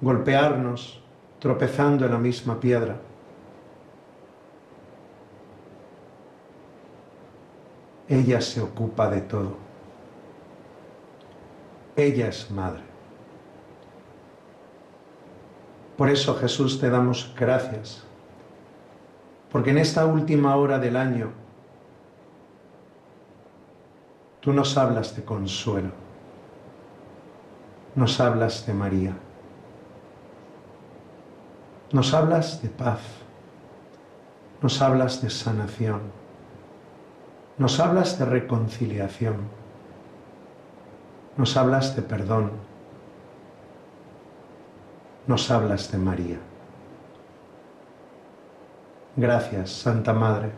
golpearnos 0.01 1.05
tropezando 1.41 2.07
en 2.07 2.13
la 2.13 2.17
misma 2.17 2.59
piedra 2.59 2.97
ella 8.09 8.41
se 8.41 8.63
ocupa 8.63 9.11
de 9.11 9.21
todo. 9.21 9.59
Ella 11.97 12.29
es 12.29 12.51
madre. 12.51 12.81
Por 15.99 16.09
eso 16.09 16.35
Jesús 16.37 16.81
te 16.81 16.89
damos 16.89 17.31
gracias, 17.39 18.07
porque 19.53 19.71
en 19.71 19.79
esta 19.79 20.07
última 20.07 20.57
hora 20.57 20.79
del 20.79 20.97
año 20.97 21.31
tú 24.41 24.53
nos 24.53 24.77
hablas 24.77 25.15
de 25.15 25.25
consuelo, 25.25 25.91
nos 27.95 28.19
hablas 28.19 28.67
de 28.67 28.73
María, 28.75 29.15
nos 31.93 32.15
hablas 32.15 32.63
de 32.63 32.71
paz, 32.71 33.01
nos 34.63 34.81
hablas 34.81 35.23
de 35.23 35.31
sanación, 35.31 36.01
nos 37.59 37.79
hablas 37.79 38.19
de 38.19 38.25
reconciliación, 38.25 39.37
nos 41.37 41.57
hablas 41.57 41.95
de 41.95 42.03
perdón 42.03 42.73
nos 45.27 45.51
hablas 45.51 45.91
de 45.93 45.99
María. 45.99 46.52
Gracias, 49.17 49.71
Santa 49.71 50.13
Madre. 50.13 50.51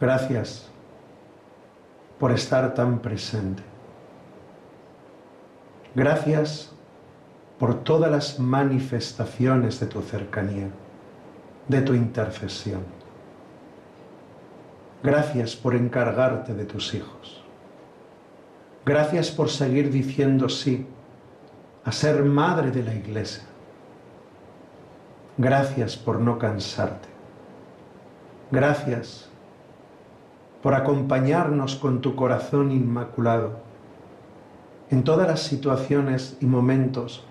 Gracias 0.00 0.70
por 2.18 2.32
estar 2.32 2.72
tan 2.74 2.98
presente. 3.00 3.62
Gracias 5.94 6.72
por 7.58 7.84
todas 7.84 8.10
las 8.10 8.40
manifestaciones 8.40 9.78
de 9.80 9.86
tu 9.86 10.00
cercanía, 10.02 10.68
de 11.68 11.82
tu 11.82 11.94
intercesión. 11.94 12.82
Gracias 15.02 15.54
por 15.54 15.74
encargarte 15.74 16.54
de 16.54 16.64
tus 16.64 16.94
hijos. 16.94 17.44
Gracias 18.86 19.30
por 19.30 19.50
seguir 19.50 19.90
diciendo 19.90 20.48
sí 20.48 20.86
a 21.84 21.92
ser 21.92 22.24
madre 22.24 22.70
de 22.70 22.82
la 22.82 22.94
iglesia. 22.94 23.44
Gracias 25.36 25.96
por 25.96 26.20
no 26.20 26.38
cansarte. 26.38 27.08
Gracias 28.50 29.28
por 30.62 30.74
acompañarnos 30.74 31.76
con 31.76 32.00
tu 32.00 32.14
corazón 32.14 32.70
inmaculado 32.70 33.58
en 34.90 35.02
todas 35.02 35.26
las 35.26 35.40
situaciones 35.40 36.36
y 36.40 36.46
momentos 36.46 37.24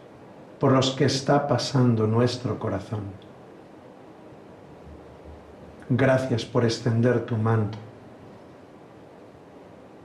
por 0.60 0.72
los 0.72 0.92
que 0.92 1.06
está 1.06 1.48
pasando 1.48 2.08
nuestro 2.08 2.60
corazón. 2.60 3.04
Gracias 5.90 6.46
por 6.46 6.66
extender 6.66 7.26
tu 7.26 7.38
manto 7.38 7.78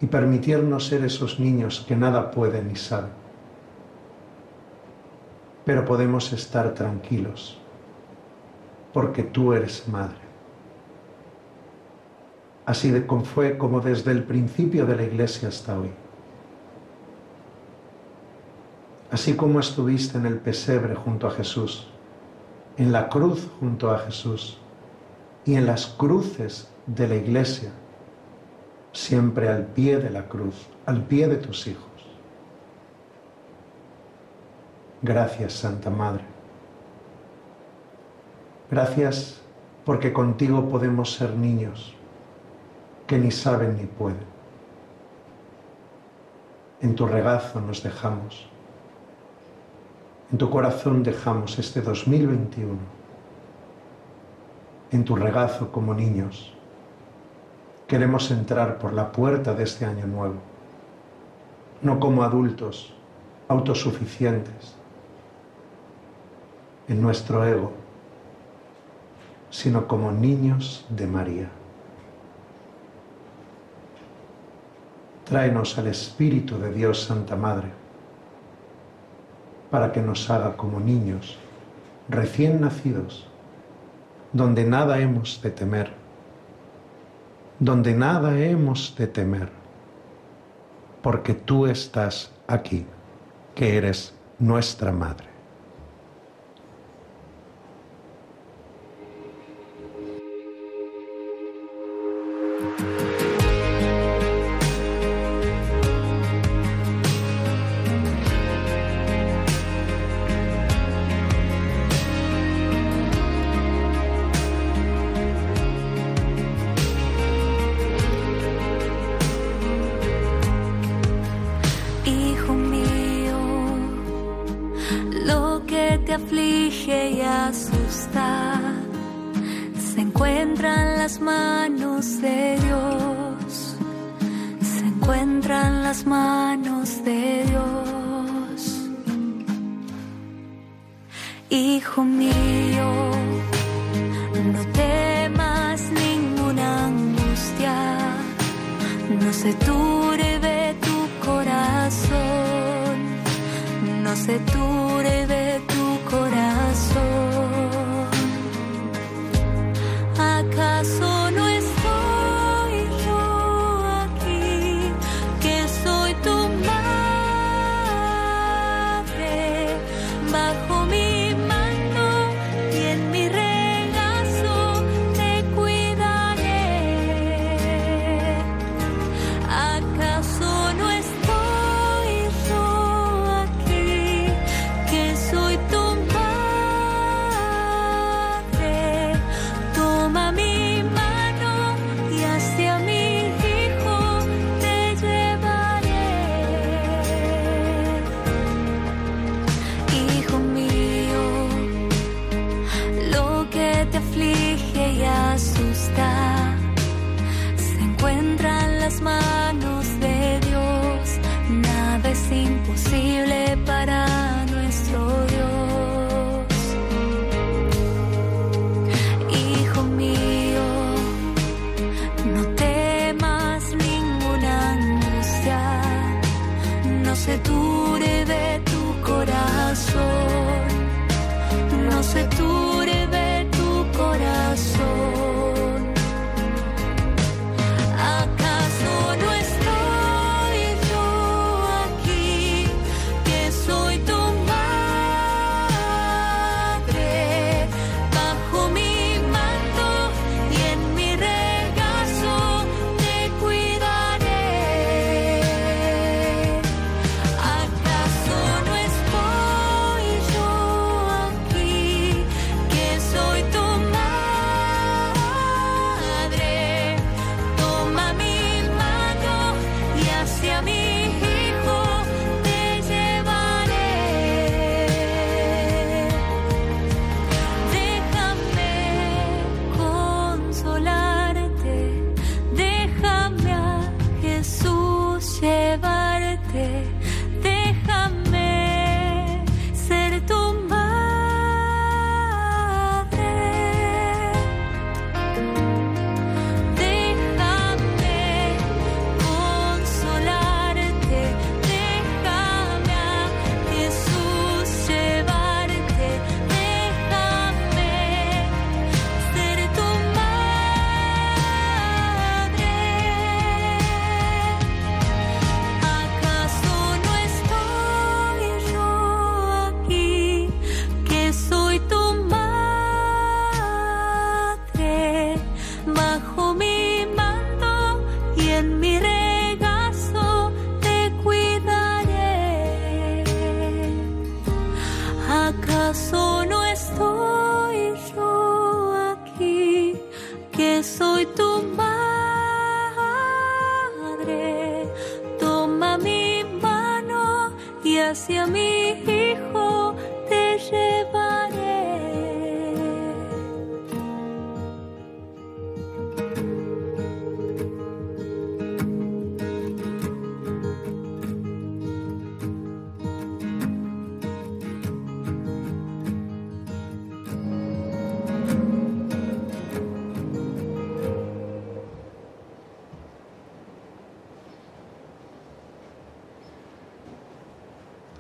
y 0.01 0.07
permitirnos 0.07 0.87
ser 0.87 1.05
esos 1.05 1.41
niños 1.41 1.85
que 1.87 1.97
nada 1.97 2.31
pueden 2.31 2.69
ni 2.69 2.77
saben 2.77 3.19
pero 5.69 5.85
podemos 5.85 6.33
estar 6.33 6.73
tranquilos, 6.73 7.59
porque 8.93 9.23
tú 9.23 9.53
eres 9.53 9.87
madre. 9.89 10.29
Así 12.67 12.91
de, 12.91 13.03
fue 13.25 13.57
como 13.57 13.81
desde 13.81 14.13
el 14.13 14.25
principio 14.25 14.85
de 14.85 14.97
la 14.97 15.03
iglesia 15.03 15.49
hasta 15.49 15.79
hoy. 15.79 15.91
Así 19.11 19.35
como 19.35 19.59
estuviste 19.59 20.19
en 20.19 20.27
el 20.27 20.39
pesebre 20.39 20.95
junto 20.95 21.27
a 21.27 21.31
Jesús, 21.31 21.89
en 22.77 22.93
la 22.93 23.09
cruz 23.09 23.49
junto 23.59 23.91
a 23.91 24.01
Jesús 24.01 24.59
y 25.47 25.55
en 25.55 25.65
las 25.65 25.87
cruces 25.87 26.69
de 26.87 27.09
la 27.09 27.15
iglesia, 27.15 27.71
siempre 28.93 29.49
al 29.49 29.65
pie 29.65 29.97
de 29.99 30.11
la 30.11 30.29
cruz, 30.29 30.67
al 30.85 31.05
pie 31.05 31.27
de 31.27 31.37
tus 31.37 31.67
hijos. 31.67 31.85
Gracias, 35.01 35.55
Santa 35.55 35.89
Madre. 35.89 36.38
Gracias 38.71 39.41
porque 39.85 40.13
contigo 40.13 40.69
podemos 40.69 41.15
ser 41.15 41.35
niños 41.35 41.95
que 43.07 43.19
ni 43.19 43.31
saben 43.31 43.79
ni 43.79 43.87
pueden. 43.87 44.29
En 46.83 46.95
tu 46.95 47.07
regazo 47.07 47.61
nos 47.61 47.83
dejamos. 47.83 48.49
En 50.31 50.37
tu 50.37 50.51
corazón 50.51 51.03
dejamos 51.03 51.59
este 51.59 51.81
2021. 51.81 52.75
En 54.91 55.05
tu 55.05 55.17
regazo 55.17 55.73
como 55.73 55.95
niños. 55.95 56.53
Queremos 57.87 58.31
entrar 58.31 58.79
por 58.79 58.93
la 58.93 59.11
puerta 59.11 59.55
de 59.55 59.65
este 59.65 59.87
año 59.87 60.07
nuevo. 60.07 60.37
No 61.81 61.99
como 61.99 62.23
adultos 62.23 62.95
autosuficientes, 63.49 64.77
en 66.87 67.01
nuestro 67.01 67.47
ego, 67.47 67.73
sino 69.51 69.87
como 69.87 70.13
niños 70.13 70.85
de 70.91 71.07
María. 71.07 71.49
Tráenos 75.25 75.77
al 75.79 75.89
Espíritu 75.89 76.59
de 76.59 76.73
Dios 76.73 77.03
Santa 77.03 77.37
Madre, 77.37 77.69
para 79.71 79.93
que 79.93 80.01
nos 80.01 80.31
haga 80.31 80.57
como 80.57 80.81
niños 80.81 81.39
recién 82.09 82.61
nacidos, 82.61 83.29
donde 84.33 84.65
nada 84.65 84.99
hemos 84.99 85.43
de 85.43 85.51
temer, 85.51 85.93
donde 87.59 87.95
nada 87.95 88.39
hemos 88.39 88.95
de 88.97 89.07
temer, 89.07 89.51
porque 91.03 91.35
tú 91.35 91.67
estás 91.67 92.33
aquí, 92.47 92.87
que 93.55 93.77
eres 93.77 94.15
nuestra 94.39 94.93
Madre. 94.93 95.38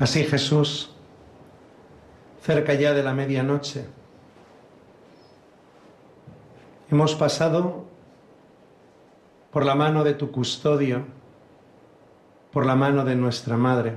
Así 0.08 0.24
Jesús, 0.24 0.88
cerca 2.40 2.72
ya 2.72 2.94
de 2.94 3.02
la 3.02 3.12
medianoche, 3.12 3.84
hemos 6.90 7.14
pasado 7.14 7.84
por 9.50 9.66
la 9.66 9.74
mano 9.74 10.04
de 10.04 10.14
tu 10.14 10.32
custodio, 10.32 11.04
por 12.50 12.64
la 12.64 12.74
mano 12.74 13.04
de 13.04 13.16
nuestra 13.16 13.58
Madre, 13.58 13.96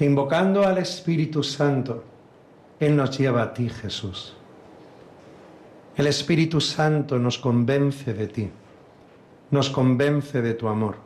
e 0.00 0.04
invocando 0.04 0.66
al 0.66 0.78
Espíritu 0.78 1.44
Santo, 1.44 2.02
Él 2.80 2.96
nos 2.96 3.16
lleva 3.16 3.44
a 3.44 3.54
ti, 3.54 3.68
Jesús. 3.68 4.34
El 5.94 6.08
Espíritu 6.08 6.60
Santo 6.60 7.20
nos 7.20 7.38
convence 7.38 8.12
de 8.12 8.26
ti, 8.26 8.50
nos 9.52 9.70
convence 9.70 10.42
de 10.42 10.54
tu 10.54 10.66
amor. 10.66 11.03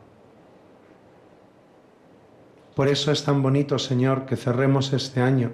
Por 2.78 2.86
eso 2.86 3.10
es 3.10 3.24
tan 3.24 3.42
bonito, 3.42 3.76
Señor, 3.80 4.24
que 4.24 4.36
cerremos 4.36 4.92
este 4.92 5.20
año 5.20 5.50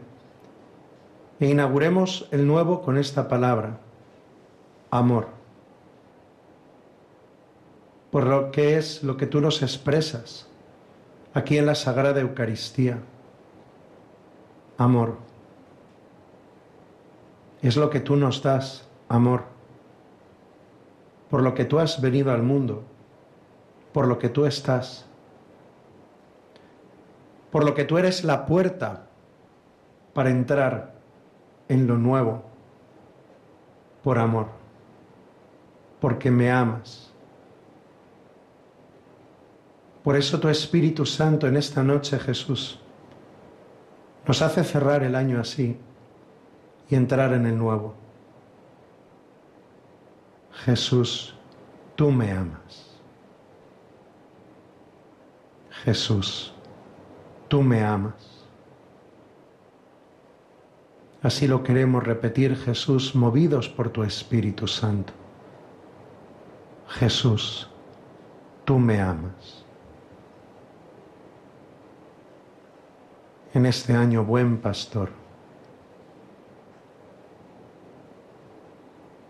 e 1.40 1.48
inauguremos 1.48 2.28
el 2.32 2.46
nuevo 2.46 2.82
con 2.82 2.98
esta 2.98 3.28
palabra, 3.28 3.78
amor. 4.90 5.28
Por 8.10 8.26
lo 8.26 8.50
que 8.50 8.76
es 8.76 9.02
lo 9.02 9.16
que 9.16 9.26
tú 9.26 9.40
nos 9.40 9.62
expresas 9.62 10.50
aquí 11.32 11.56
en 11.56 11.64
la 11.64 11.74
Sagrada 11.74 12.20
Eucaristía. 12.20 12.98
Amor. 14.76 15.16
Es 17.62 17.78
lo 17.78 17.88
que 17.88 18.00
tú 18.00 18.16
nos 18.16 18.42
das, 18.42 18.86
amor. 19.08 19.44
Por 21.30 21.42
lo 21.42 21.54
que 21.54 21.64
tú 21.64 21.78
has 21.78 22.02
venido 22.02 22.32
al 22.32 22.42
mundo, 22.42 22.84
por 23.94 24.08
lo 24.08 24.18
que 24.18 24.28
tú 24.28 24.44
estás 24.44 25.06
por 27.54 27.64
lo 27.64 27.72
que 27.72 27.84
tú 27.84 27.98
eres 27.98 28.24
la 28.24 28.46
puerta 28.46 29.06
para 30.12 30.30
entrar 30.30 30.94
en 31.68 31.86
lo 31.86 31.96
nuevo, 31.96 32.42
por 34.02 34.18
amor, 34.18 34.48
porque 36.00 36.32
me 36.32 36.50
amas. 36.50 37.12
Por 40.02 40.16
eso 40.16 40.40
tu 40.40 40.48
Espíritu 40.48 41.06
Santo 41.06 41.46
en 41.46 41.56
esta 41.56 41.84
noche, 41.84 42.18
Jesús, 42.18 42.80
nos 44.26 44.42
hace 44.42 44.64
cerrar 44.64 45.04
el 45.04 45.14
año 45.14 45.38
así 45.38 45.78
y 46.88 46.94
entrar 46.96 47.32
en 47.34 47.46
el 47.46 47.56
nuevo. 47.56 47.94
Jesús, 50.64 51.36
tú 51.94 52.10
me 52.10 52.32
amas. 52.32 52.98
Jesús, 55.84 56.53
tú 57.54 57.62
me 57.62 57.84
amas. 57.84 58.48
Así 61.22 61.46
lo 61.46 61.62
queremos 61.62 62.02
repetir, 62.02 62.56
Jesús, 62.56 63.14
movidos 63.14 63.68
por 63.68 63.90
tu 63.90 64.02
Espíritu 64.02 64.66
Santo. 64.66 65.12
Jesús, 66.88 67.70
tú 68.64 68.80
me 68.80 69.00
amas. 69.00 69.64
En 73.52 73.66
este 73.66 73.92
año, 73.92 74.24
buen 74.24 74.58
pastor, 74.58 75.10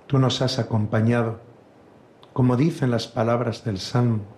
tú 0.06 0.18
nos 0.18 0.40
has 0.40 0.58
acompañado, 0.58 1.40
como 2.32 2.56
dicen 2.56 2.90
las 2.90 3.06
palabras 3.06 3.64
del 3.66 3.78
Salmo 3.78 4.33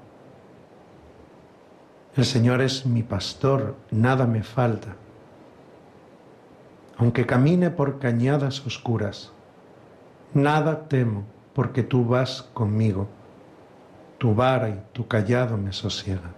el 2.17 2.25
Señor 2.25 2.63
es 2.63 2.87
mi 2.87 3.03
pastor, 3.03 3.77
nada 3.91 4.27
me 4.27 4.43
falta. 4.43 4.97
Aunque 6.97 7.27
camine 7.27 7.69
por 7.69 7.99
cañadas 7.99 8.67
oscuras, 8.67 9.33
nada 10.33 10.89
temo 10.89 11.25
porque 11.53 11.83
tú 11.83 12.07
vas 12.07 12.43
conmigo. 12.55 13.09
tu 14.19 14.35
vara 14.35 14.71
y 14.71 14.83
tu 14.95 15.07
callado 15.07 15.59
me 15.59 15.75
sosiegan. 15.75 16.35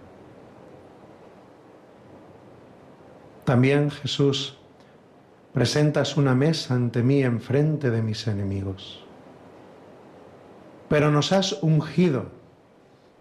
También, 3.45 3.89
Jesús, 3.89 4.57
presentas 5.53 6.17
una 6.17 6.35
mesa 6.35 6.75
ante 6.75 7.03
mí 7.03 7.23
enfrente 7.23 7.89
de 7.89 8.01
mis 8.01 8.27
enemigos. 8.27 9.05
Pero 10.89 11.09
nos 11.09 11.31
has 11.31 11.53
ungido 11.63 12.25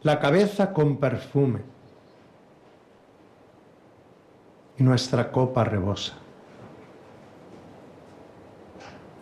la 0.03 0.19
cabeza 0.19 0.73
con 0.73 0.97
perfume 0.97 1.78
y 4.79 4.83
nuestra 4.83 5.31
copa 5.33 5.64
rebosa. 5.64 6.14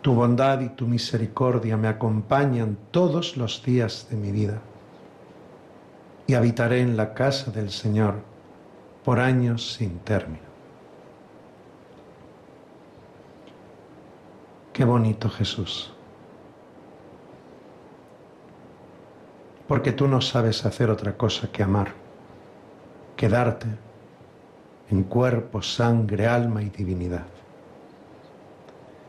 Tu 0.02 0.14
bondad 0.14 0.60
y 0.60 0.68
tu 0.68 0.86
misericordia 0.86 1.76
me 1.76 1.88
acompañan 1.88 2.78
todos 2.90 3.36
los 3.36 3.64
días 3.64 4.06
de 4.08 4.16
mi 4.16 4.30
vida 4.30 4.60
y 6.26 6.34
habitaré 6.34 6.80
en 6.80 6.96
la 6.96 7.14
casa 7.14 7.50
del 7.50 7.70
Señor 7.70 8.14
por 9.04 9.18
años 9.18 9.74
sin 9.74 9.98
término. 10.00 10.46
Qué 14.72 14.84
bonito 14.84 15.30
Jesús. 15.30 15.92
Porque 19.66 19.90
tú 19.90 20.06
no 20.06 20.20
sabes 20.20 20.64
hacer 20.64 20.90
otra 20.90 21.16
cosa 21.16 21.50
que 21.50 21.62
amar, 21.62 21.92
que 23.16 23.28
darte 23.28 23.85
en 24.90 25.04
cuerpo, 25.04 25.62
sangre, 25.62 26.26
alma 26.26 26.62
y 26.62 26.70
divinidad. 26.70 27.26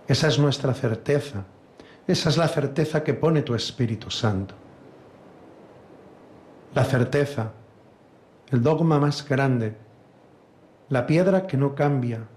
Esa 0.08 0.28
es 0.28 0.40
nuestra 0.40 0.74
certeza, 0.74 1.44
esa 2.08 2.30
es 2.30 2.38
la 2.38 2.48
certeza 2.48 3.04
que 3.04 3.14
pone 3.14 3.42
tu 3.42 3.54
Espíritu 3.54 4.10
Santo. 4.10 4.56
La 6.74 6.86
certeza, 6.86 7.52
el 8.50 8.64
dogma 8.64 9.00
más 9.00 9.28
grande, 9.28 9.76
la 10.90 11.06
piedra 11.06 11.46
que 11.46 11.58
no 11.58 11.76
cambia, 11.76 12.28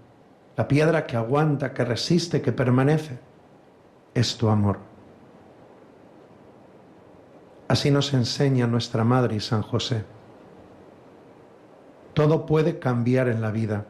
la 0.57 0.67
piedra 0.67 1.05
que 1.07 1.15
aguanta, 1.15 1.73
que 1.73 1.85
resiste, 1.85 2.41
que 2.41 2.51
permanece, 2.51 3.19
es 4.13 4.37
tu 4.37 4.49
amor. 4.49 4.79
Así 7.69 7.89
nos 7.89 8.13
enseña 8.13 8.67
nuestra 8.67 9.05
Madre 9.05 9.37
y 9.37 9.39
San 9.39 9.61
José. 9.61 10.03
Todo 12.13 12.45
puede 12.45 12.79
cambiar 12.79 13.27
en 13.27 13.41
la 13.41 13.51
vida, 13.51 13.85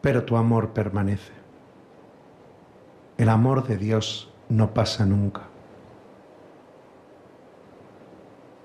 pero 0.00 0.24
tu 0.24 0.36
amor 0.36 0.70
permanece. 0.70 1.32
El 3.18 3.28
amor 3.28 3.66
de 3.66 3.76
Dios 3.76 4.32
no 4.48 4.72
pasa 4.72 5.04
nunca. 5.04 5.42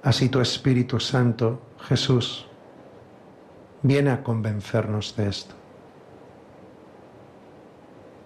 Así 0.03 0.29
tu 0.29 0.39
Espíritu 0.39 0.99
Santo, 0.99 1.59
Jesús, 1.81 2.47
viene 3.81 4.11
a 4.11 4.23
convencernos 4.23 5.15
de 5.15 5.27
esto. 5.27 5.55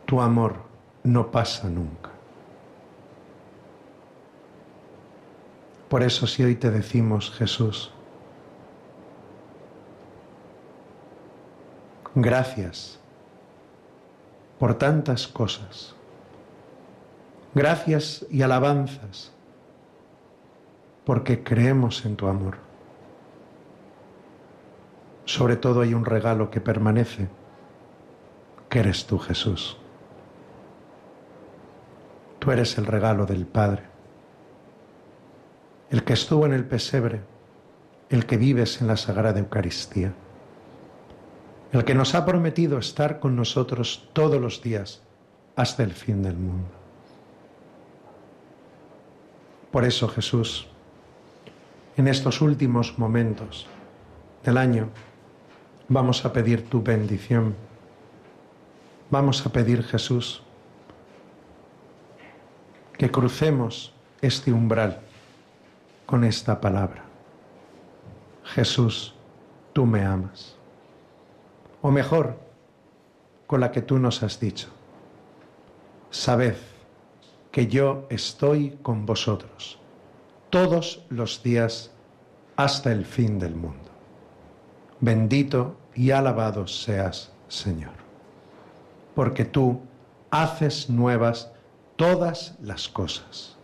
Tu 0.05 0.21
amor 0.21 0.55
no 1.03 1.31
pasa 1.31 1.69
nunca. 1.69 2.11
Por 5.89 6.03
eso 6.03 6.27
si 6.27 6.43
hoy 6.43 6.55
te 6.55 6.71
decimos, 6.71 7.31
Jesús, 7.31 7.91
gracias 12.15 12.99
por 14.59 14.75
tantas 14.75 15.27
cosas, 15.27 15.95
gracias 17.55 18.25
y 18.29 18.41
alabanzas, 18.41 19.31
porque 21.05 21.43
creemos 21.43 22.05
en 22.05 22.15
tu 22.15 22.27
amor. 22.27 22.57
Sobre 25.25 25.55
todo 25.55 25.81
hay 25.81 25.93
un 25.93 26.05
regalo 26.05 26.51
que 26.51 26.61
permanece, 26.61 27.29
que 28.69 28.79
eres 28.79 29.05
tú, 29.05 29.17
Jesús. 29.17 29.77
Tú 32.39 32.51
eres 32.51 32.77
el 32.77 32.85
regalo 32.85 33.25
del 33.25 33.45
Padre, 33.45 33.83
el 35.89 36.03
que 36.03 36.13
estuvo 36.13 36.45
en 36.45 36.53
el 36.53 36.65
pesebre, 36.65 37.21
el 38.09 38.25
que 38.25 38.37
vives 38.37 38.81
en 38.81 38.87
la 38.87 38.97
Sagrada 38.97 39.39
Eucaristía, 39.39 40.13
el 41.71 41.85
que 41.85 41.95
nos 41.95 42.15
ha 42.15 42.25
prometido 42.25 42.77
estar 42.77 43.19
con 43.19 43.35
nosotros 43.35 44.09
todos 44.13 44.41
los 44.41 44.61
días 44.61 45.01
hasta 45.55 45.83
el 45.83 45.91
fin 45.91 46.21
del 46.21 46.35
mundo. 46.35 46.69
Por 49.71 49.85
eso 49.85 50.09
Jesús, 50.09 50.67
en 51.95 52.07
estos 52.07 52.41
últimos 52.41 52.99
momentos 52.99 53.67
del 54.43 54.57
año, 54.57 54.89
vamos 55.87 56.25
a 56.25 56.33
pedir 56.33 56.67
tu 56.67 56.81
bendición. 56.81 57.55
Vamos 59.09 59.45
a 59.45 59.51
pedir, 59.51 59.83
Jesús, 59.83 60.41
que 62.97 63.09
crucemos 63.09 63.93
este 64.21 64.51
umbral 64.51 64.99
con 66.05 66.23
esta 66.23 66.59
palabra. 66.59 67.03
Jesús, 68.43 69.15
tú 69.73 69.85
me 69.85 70.03
amas. 70.03 70.60
O 71.81 71.91
mejor, 71.91 72.37
con 73.47 73.59
la 73.59 73.71
que 73.71 73.81
tú 73.81 73.99
nos 73.99 74.23
has 74.23 74.39
dicho. 74.39 74.69
Sabed 76.09 76.55
que 77.51 77.67
yo 77.67 78.05
estoy 78.09 78.77
con 78.81 79.05
vosotros 79.05 79.79
todos 80.49 81.03
los 81.09 81.41
días 81.41 81.91
hasta 82.55 82.91
el 82.91 83.05
fin 83.05 83.39
del 83.39 83.55
mundo. 83.55 83.89
Bendito 84.99 85.77
y 85.95 86.11
alabado 86.11 86.67
seas, 86.67 87.31
Señor, 87.47 87.93
porque 89.15 89.45
tú 89.45 89.81
haces 90.29 90.89
nuevas 90.89 91.51
todas 91.95 92.55
las 92.61 92.87
cosas. 92.87 93.57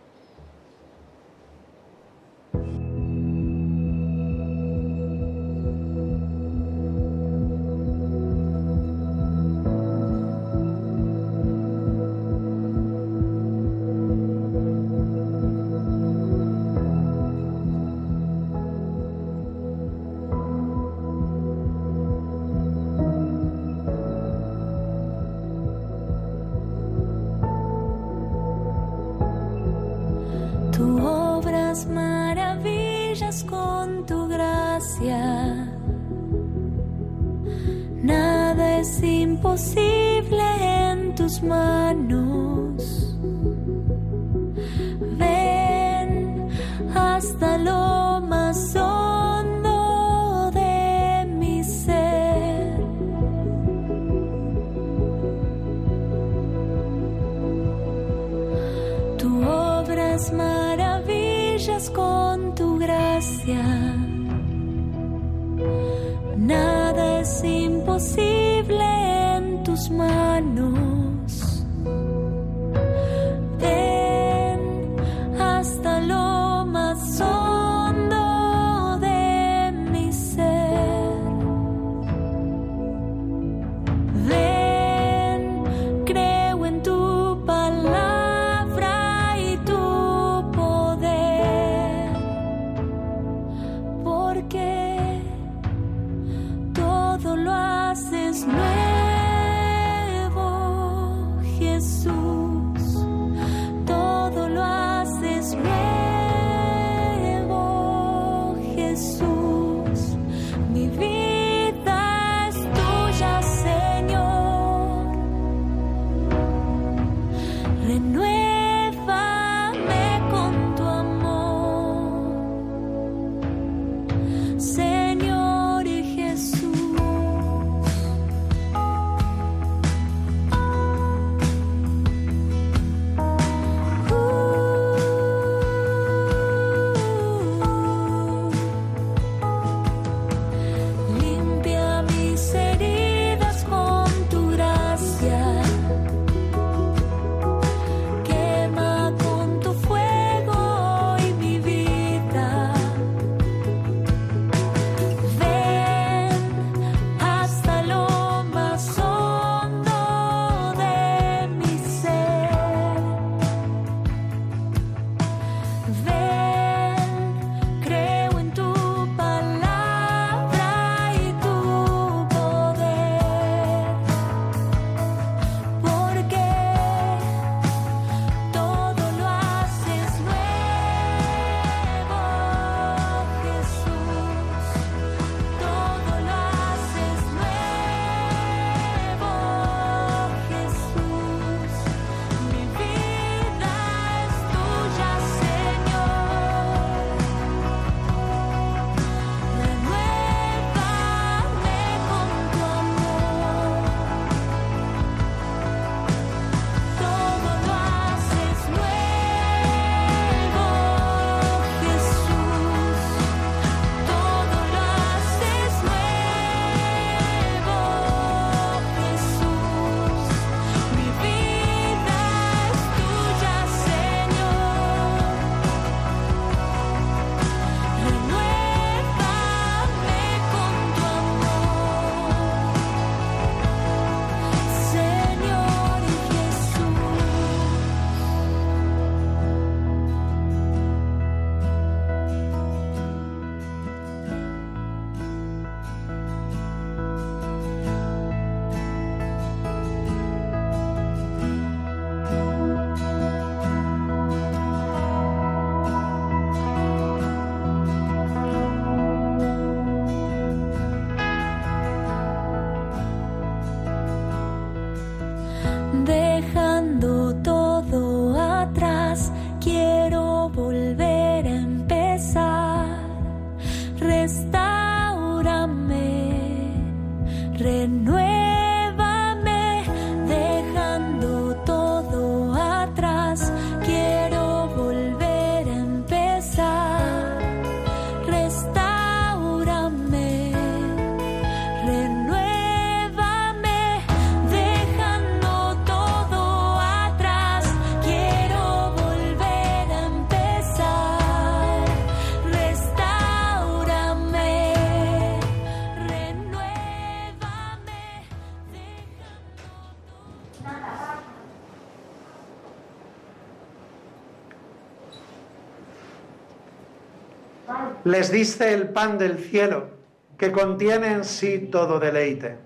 Les 318.08 318.30
diste 318.32 318.72
el 318.72 318.88
pan 318.88 319.18
del 319.18 319.36
cielo, 319.38 319.90
que 320.38 320.50
contiene 320.50 321.08
en 321.12 321.24
sí 321.24 321.68
todo 321.70 321.98
deleite. 322.00 322.56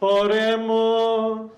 Oremos. 0.00 1.50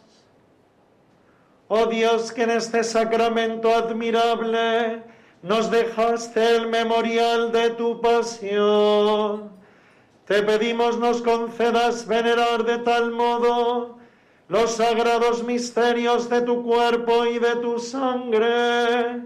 Oh 1.69 1.87
Dios, 1.87 2.33
que 2.33 2.43
en 2.43 2.51
este 2.51 2.83
sacramento 2.83 3.73
admirable 3.73 5.05
nos 5.43 5.71
dejaste 5.71 6.57
el 6.57 6.67
memorial 6.67 7.53
de 7.53 7.71
tu 7.71 8.01
pasión. 8.01 9.53
Te 10.27 10.43
pedimos 10.43 10.99
nos 10.99 11.23
concedas 11.23 12.09
venerar 12.09 12.65
de 12.65 12.79
tal 12.79 13.13
modo 13.13 13.99
los 14.49 14.73
sagrados 14.73 15.45
misterios 15.45 16.29
de 16.29 16.41
tu 16.43 16.65
cuerpo 16.65 17.25
y 17.25 17.39
de 17.39 17.55
tu 17.57 17.79
sangre, 17.79 19.23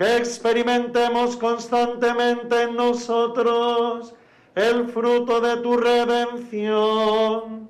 que 0.00 0.16
experimentemos 0.16 1.36
constantemente 1.36 2.62
en 2.62 2.74
nosotros 2.74 4.14
el 4.54 4.88
fruto 4.88 5.42
de 5.42 5.58
tu 5.58 5.76
redención. 5.76 7.68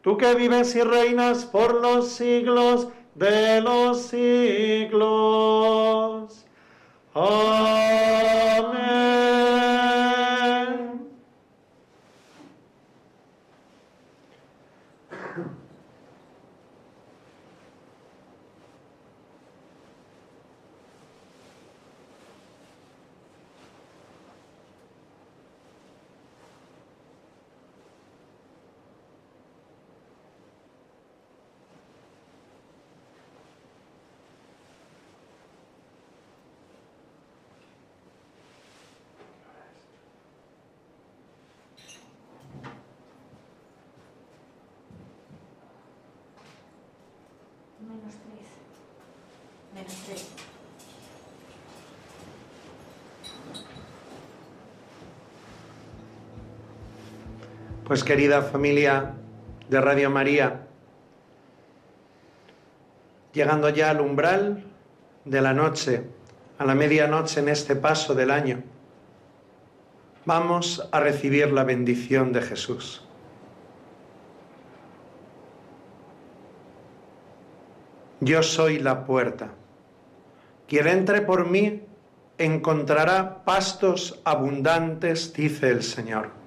Tú 0.00 0.16
que 0.16 0.32
vives 0.36 0.76
y 0.76 0.82
reinas 0.82 1.44
por 1.44 1.74
los 1.82 2.10
siglos 2.10 2.86
de 3.16 3.60
los 3.62 4.00
siglos. 4.02 5.26
Amén. 7.14 7.74
Pues 57.94 58.02
querida 58.02 58.42
familia 58.42 59.14
de 59.70 59.80
Radio 59.80 60.10
María, 60.10 60.66
llegando 63.32 63.68
ya 63.68 63.90
al 63.90 64.00
umbral 64.00 64.64
de 65.24 65.40
la 65.40 65.54
noche, 65.54 66.02
a 66.58 66.64
la 66.64 66.74
medianoche 66.74 67.38
en 67.38 67.48
este 67.48 67.76
paso 67.76 68.16
del 68.16 68.32
año, 68.32 68.64
vamos 70.26 70.88
a 70.90 70.98
recibir 70.98 71.52
la 71.52 71.62
bendición 71.62 72.32
de 72.32 72.42
Jesús. 72.42 73.06
Yo 78.18 78.42
soy 78.42 78.80
la 78.80 79.04
puerta. 79.04 79.50
Quien 80.66 80.88
entre 80.88 81.22
por 81.22 81.48
mí 81.48 81.84
encontrará 82.38 83.44
pastos 83.44 84.20
abundantes, 84.24 85.32
dice 85.32 85.70
el 85.70 85.84
Señor. 85.84 86.43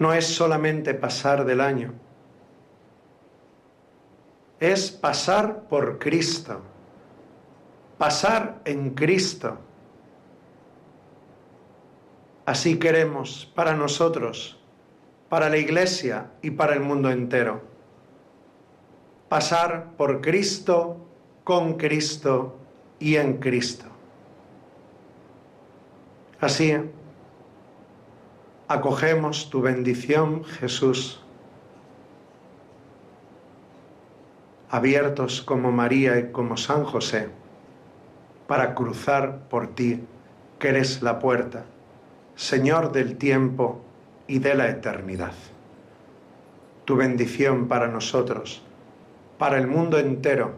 No 0.00 0.12
es 0.12 0.26
solamente 0.26 0.94
pasar 0.94 1.44
del 1.44 1.60
año, 1.60 1.92
es 4.58 4.90
pasar 4.90 5.68
por 5.68 6.00
Cristo, 6.00 6.60
pasar 7.98 8.60
en 8.64 8.90
Cristo. 8.90 9.58
Así 12.44 12.80
queremos 12.80 13.48
para 13.54 13.76
nosotros, 13.76 14.58
para 15.28 15.48
la 15.48 15.58
Iglesia 15.58 16.32
y 16.42 16.50
para 16.50 16.74
el 16.74 16.80
mundo 16.80 17.08
entero 17.08 17.70
pasar 19.30 19.92
por 19.96 20.20
Cristo, 20.20 20.96
con 21.44 21.74
Cristo 21.74 22.58
y 22.98 23.14
en 23.14 23.38
Cristo. 23.38 23.84
Así, 26.40 26.76
acogemos 28.70 29.50
tu 29.50 29.60
bendición, 29.62 30.44
Jesús, 30.44 31.20
abiertos 34.70 35.42
como 35.42 35.72
María 35.72 36.20
y 36.20 36.30
como 36.30 36.56
San 36.56 36.84
José, 36.84 37.30
para 38.46 38.76
cruzar 38.76 39.48
por 39.48 39.74
ti, 39.74 40.04
que 40.60 40.68
eres 40.68 41.02
la 41.02 41.18
puerta, 41.18 41.64
Señor 42.36 42.92
del 42.92 43.16
tiempo 43.18 43.80
y 44.28 44.38
de 44.38 44.54
la 44.54 44.68
eternidad. 44.68 45.34
Tu 46.84 46.94
bendición 46.94 47.66
para 47.66 47.88
nosotros 47.88 48.62
para 49.36 49.58
el 49.58 49.66
mundo 49.66 49.98
entero, 49.98 50.52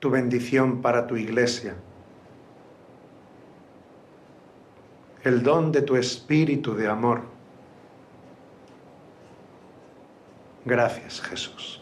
tu 0.00 0.10
bendición 0.10 0.82
para 0.82 1.06
tu 1.06 1.16
iglesia, 1.16 1.76
el 5.28 5.42
don 5.42 5.70
de 5.70 5.82
tu 5.82 5.94
espíritu 5.94 6.74
de 6.74 6.88
amor. 6.88 7.22
Gracias 10.64 11.20
Jesús. 11.20 11.77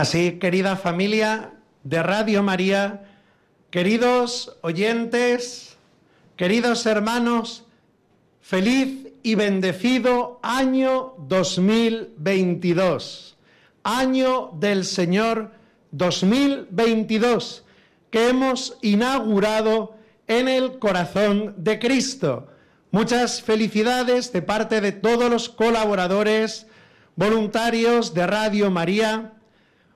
Así, 0.00 0.38
querida 0.38 0.76
familia 0.76 1.52
de 1.84 2.02
Radio 2.02 2.42
María, 2.42 3.02
queridos 3.70 4.56
oyentes, 4.62 5.76
queridos 6.36 6.86
hermanos, 6.86 7.66
feliz 8.40 9.08
y 9.22 9.34
bendecido 9.34 10.40
año 10.42 11.12
2022, 11.18 13.36
año 13.82 14.52
del 14.54 14.86
Señor 14.86 15.50
2022, 15.90 17.66
que 18.10 18.30
hemos 18.30 18.78
inaugurado 18.80 19.96
en 20.28 20.48
el 20.48 20.78
corazón 20.78 21.56
de 21.58 21.78
Cristo. 21.78 22.48
Muchas 22.90 23.42
felicidades 23.42 24.32
de 24.32 24.40
parte 24.40 24.80
de 24.80 24.92
todos 24.92 25.30
los 25.30 25.50
colaboradores, 25.50 26.66
voluntarios 27.16 28.14
de 28.14 28.26
Radio 28.26 28.70
María. 28.70 29.34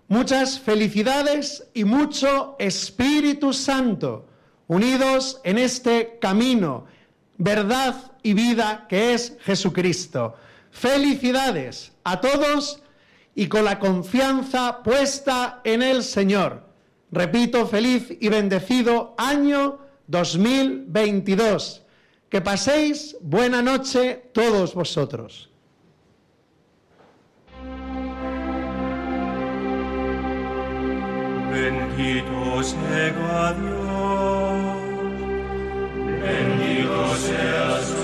Muchas 0.08 0.60
felicidades 0.60 1.66
y 1.74 1.84
mucho 1.84 2.56
Espíritu 2.58 3.52
Santo 3.52 4.26
unidos 4.66 5.40
en 5.44 5.58
este 5.58 6.18
camino, 6.20 6.86
verdad 7.36 8.12
y 8.22 8.34
vida 8.34 8.86
que 8.88 9.14
es 9.14 9.36
Jesucristo. 9.40 10.36
Felicidades 10.70 11.92
a 12.04 12.20
todos 12.20 12.82
y 13.34 13.46
con 13.46 13.64
la 13.64 13.78
confianza 13.78 14.82
puesta 14.82 15.60
en 15.64 15.82
el 15.82 16.02
Señor. 16.02 16.64
Repito, 17.10 17.66
feliz 17.66 18.08
y 18.20 18.28
bendecido 18.28 19.14
año 19.18 19.78
2022. 20.08 21.82
Que 22.28 22.40
paséis 22.40 23.16
buena 23.20 23.62
noche 23.62 24.30
todos 24.32 24.74
vosotros. 24.74 25.50
Bendito 31.54 32.60
sea 32.64 33.52
Dios. 33.52 34.74
Bendito 36.20 37.16
sea 37.16 38.03